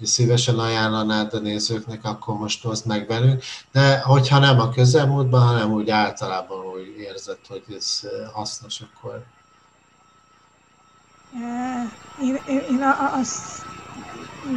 [0.00, 3.42] és szívesen ajánlanád a nézőknek, akkor most oszd meg velünk.
[3.72, 8.00] De hogyha nem a közelmúltban, hanem úgy általában úgy érzed, hogy ez
[8.32, 9.24] hasznos, akkor...
[12.22, 12.82] Én, én
[13.12, 13.64] azt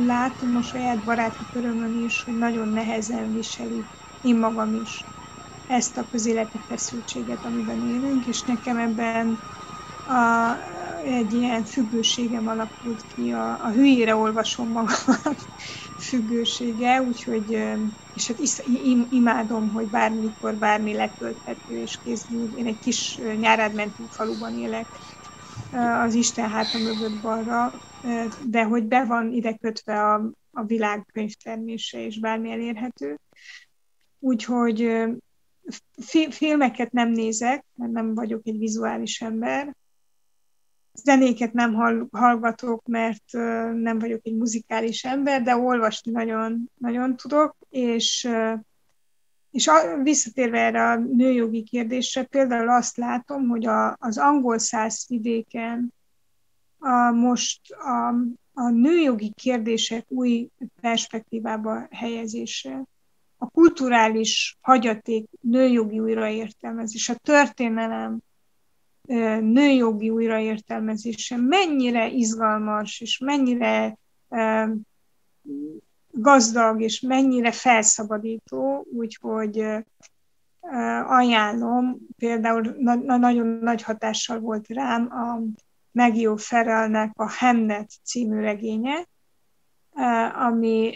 [0.05, 3.85] látom a saját baráti körömön is, hogy nagyon nehezen viseli
[4.23, 5.03] én magam is
[5.67, 9.39] ezt a közéleti feszültséget, amiben élünk, és nekem ebben
[10.07, 10.51] a,
[11.03, 15.15] egy ilyen függőségem alakult ki, a, a hülyére olvasom magam
[16.09, 17.51] függősége, úgyhogy,
[18.13, 22.45] és hát is, im, imádom, hogy bármikor bármi letölthető és kézmű.
[22.55, 24.87] Én egy kis nyárádmentű faluban élek,
[26.03, 27.73] az Isten háta mögött balra,
[28.47, 33.19] de hogy be van ide kötve a, a világ könyvtermése, és bármi elérhető.
[34.19, 35.07] Úgyhogy
[36.29, 39.75] filmeket nem nézek, mert nem vagyok egy vizuális ember.
[40.93, 41.73] Zenéket nem
[42.11, 43.31] hallgatok, mert
[43.73, 48.29] nem vagyok egy muzikális ember, de olvasni nagyon, nagyon tudok, és,
[49.51, 49.69] és
[50.03, 55.93] visszatérve erre a nőjogi kérdésre, például azt látom, hogy a, az angol száz vidéken
[56.77, 58.07] a, most a,
[58.53, 60.49] a nőjogi kérdések új
[60.81, 62.83] perspektívába helyezése.
[63.37, 68.19] A kulturális hagyaték nőjogi újraértelmezés, a történelem
[69.41, 73.97] nőjogi újraértelmezése mennyire izgalmas, és mennyire
[76.11, 79.66] gazdag, és mennyire felszabadító, úgyhogy
[81.07, 85.41] ajánlom, például na- nagyon nagy hatással volt rám a
[85.91, 89.07] Megió Ferelnek a Hamnet című regénye,
[90.36, 90.95] ami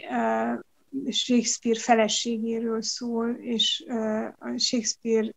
[1.09, 3.85] Shakespeare feleségéről szól, és
[4.55, 5.33] Shakespeare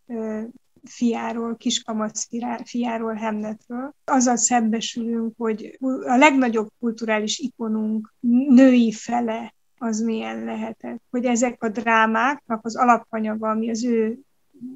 [0.84, 2.26] fiáról, kiskamac
[2.64, 3.94] fiáról, Hamletről.
[4.04, 8.14] Azzal szembesülünk, hogy a legnagyobb kulturális ikonunk
[8.48, 11.02] női fele az milyen lehetett.
[11.10, 14.18] Hogy ezek a drámáknak az alapanyaga, ami az ő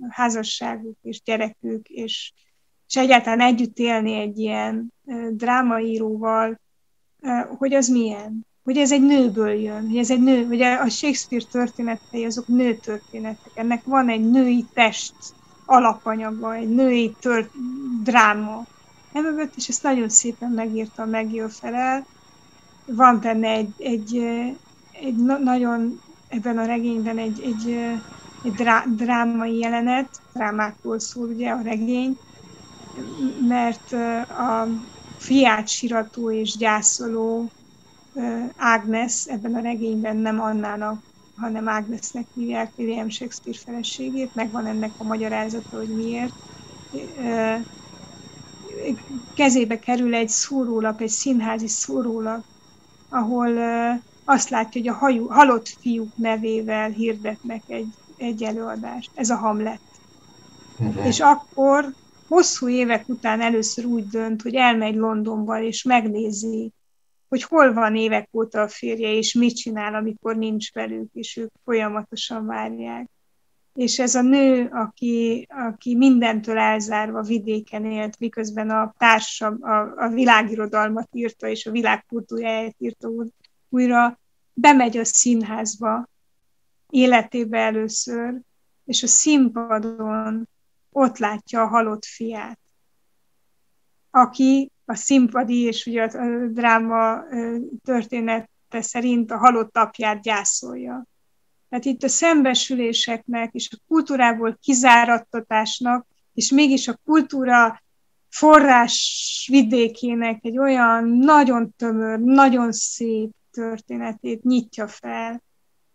[0.08, 2.32] házasságuk és gyerekük, és,
[2.86, 4.92] és egyáltalán együtt élni egy ilyen
[5.30, 6.60] drámaíróval,
[7.58, 11.44] hogy az milyen hogy ez egy nőből jön, hogy ez egy nő, hogy a Shakespeare
[11.50, 15.14] történetei azok nő történetek, ennek van egy női test
[15.64, 17.50] alapanyaga, egy női tört,
[18.02, 18.64] dráma.
[19.12, 22.06] Emögött, és ezt nagyon szépen megírta Megjön Felel.
[22.86, 24.16] Van benne egy, egy,
[24.92, 27.70] egy nagyon, ebben a regényben egy, egy,
[28.44, 32.18] egy drá, drámai jelenet, drámákról szól ugye a regény,
[33.48, 33.92] mert
[34.28, 34.68] a
[35.18, 37.50] fiát sirató és gyászoló
[38.56, 41.02] Ágnes ebben a regényben nem Annának,
[41.36, 46.32] hanem Ágnesnek hívják William Shakespeare feleségét, megvan ennek a magyarázata, hogy miért.
[49.34, 52.44] Kezébe kerül egy szórólap, egy színházi szórólap,
[53.08, 53.58] ahol
[54.24, 59.10] azt látja, hogy a hajú, halott fiúk nevével hirdetnek egy, egy előadást.
[59.14, 59.80] Ez a Hamlet.
[60.78, 61.06] Uh-huh.
[61.06, 61.92] És akkor
[62.28, 66.72] hosszú évek után először úgy dönt, hogy elmegy Londonba, és megnézi
[67.34, 71.50] hogy hol van évek óta a férje, és mit csinál, amikor nincs velük, és ők
[71.64, 73.10] folyamatosan várják.
[73.74, 80.08] És ez a nő, aki, aki mindentől elzárva vidéken élt, miközben a társa a, a
[80.08, 83.08] világirodalmat írta, és a világ kultúráját írta
[83.68, 84.20] újra,
[84.52, 86.08] bemegy a színházba
[86.90, 88.40] életébe először,
[88.84, 90.48] és a színpadon
[90.90, 92.58] ott látja a halott fiát,
[94.10, 97.22] aki a színpadi és ugye a dráma
[97.84, 101.06] története szerint a halott apját gyászolja.
[101.68, 107.82] Tehát itt a szembesüléseknek és a kultúrából kizárattatásnak, és mégis a kultúra
[108.28, 115.42] forrás vidékének egy olyan nagyon tömör, nagyon szép történetét nyitja fel.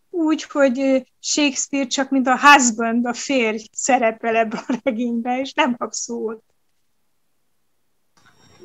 [0.09, 5.75] Úgy, hogy Shakespeare csak mint a husband, a férj szerepel ebbe a regénybe, és nem
[5.75, 6.43] kap szót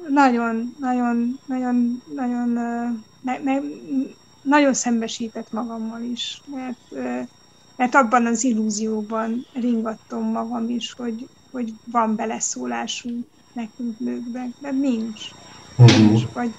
[0.09, 2.49] nagyon, nagyon, nagyon, nagyon,
[3.21, 3.59] ne, ne,
[4.43, 7.05] nagyon szembesített magammal is, mert,
[7.77, 15.21] mert abban az illúzióban ringattam magam is, hogy, hogy van beleszólásunk nekünk nőkben, de nincs.
[15.79, 15.99] Uh-huh.
[15.99, 16.55] nincs vagy,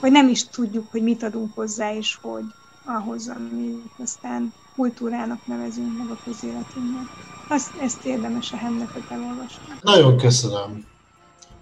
[0.00, 2.44] vagy nem is tudjuk, hogy mit adunk hozzá, és hogy
[2.84, 7.06] ahhoz, amit aztán kultúrának nevezünk meg a közéletünknek.
[7.48, 9.64] Azt, ezt érdemes a hemnetet elolvasni.
[9.80, 10.84] Nagyon köszönöm.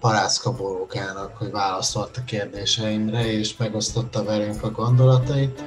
[0.01, 5.63] Parászka Borókának, hogy válaszolt a kérdéseimre, és megosztotta velünk a gondolatait.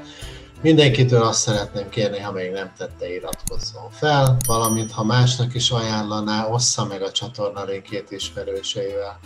[0.61, 6.47] Mindenkitől azt szeretném kérni, ha még nem tette, iratkozzon fel, valamint ha másnak is ajánlaná,
[6.47, 9.19] ossza meg a csatorna linkjét ismerőseivel.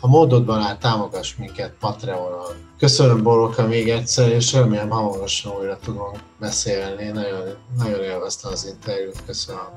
[0.00, 2.54] ha módodban áll, támogass minket Patreonon.
[2.78, 7.08] Köszönöm Boroka még egyszer, és remélem hamarosan újra tudunk beszélni.
[7.08, 9.68] Nagyon, nagyon élveztem az interjút, köszönöm.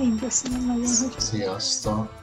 [0.00, 1.20] Én köszönöm nagyon, hogy...
[1.20, 2.18] Sziasztok!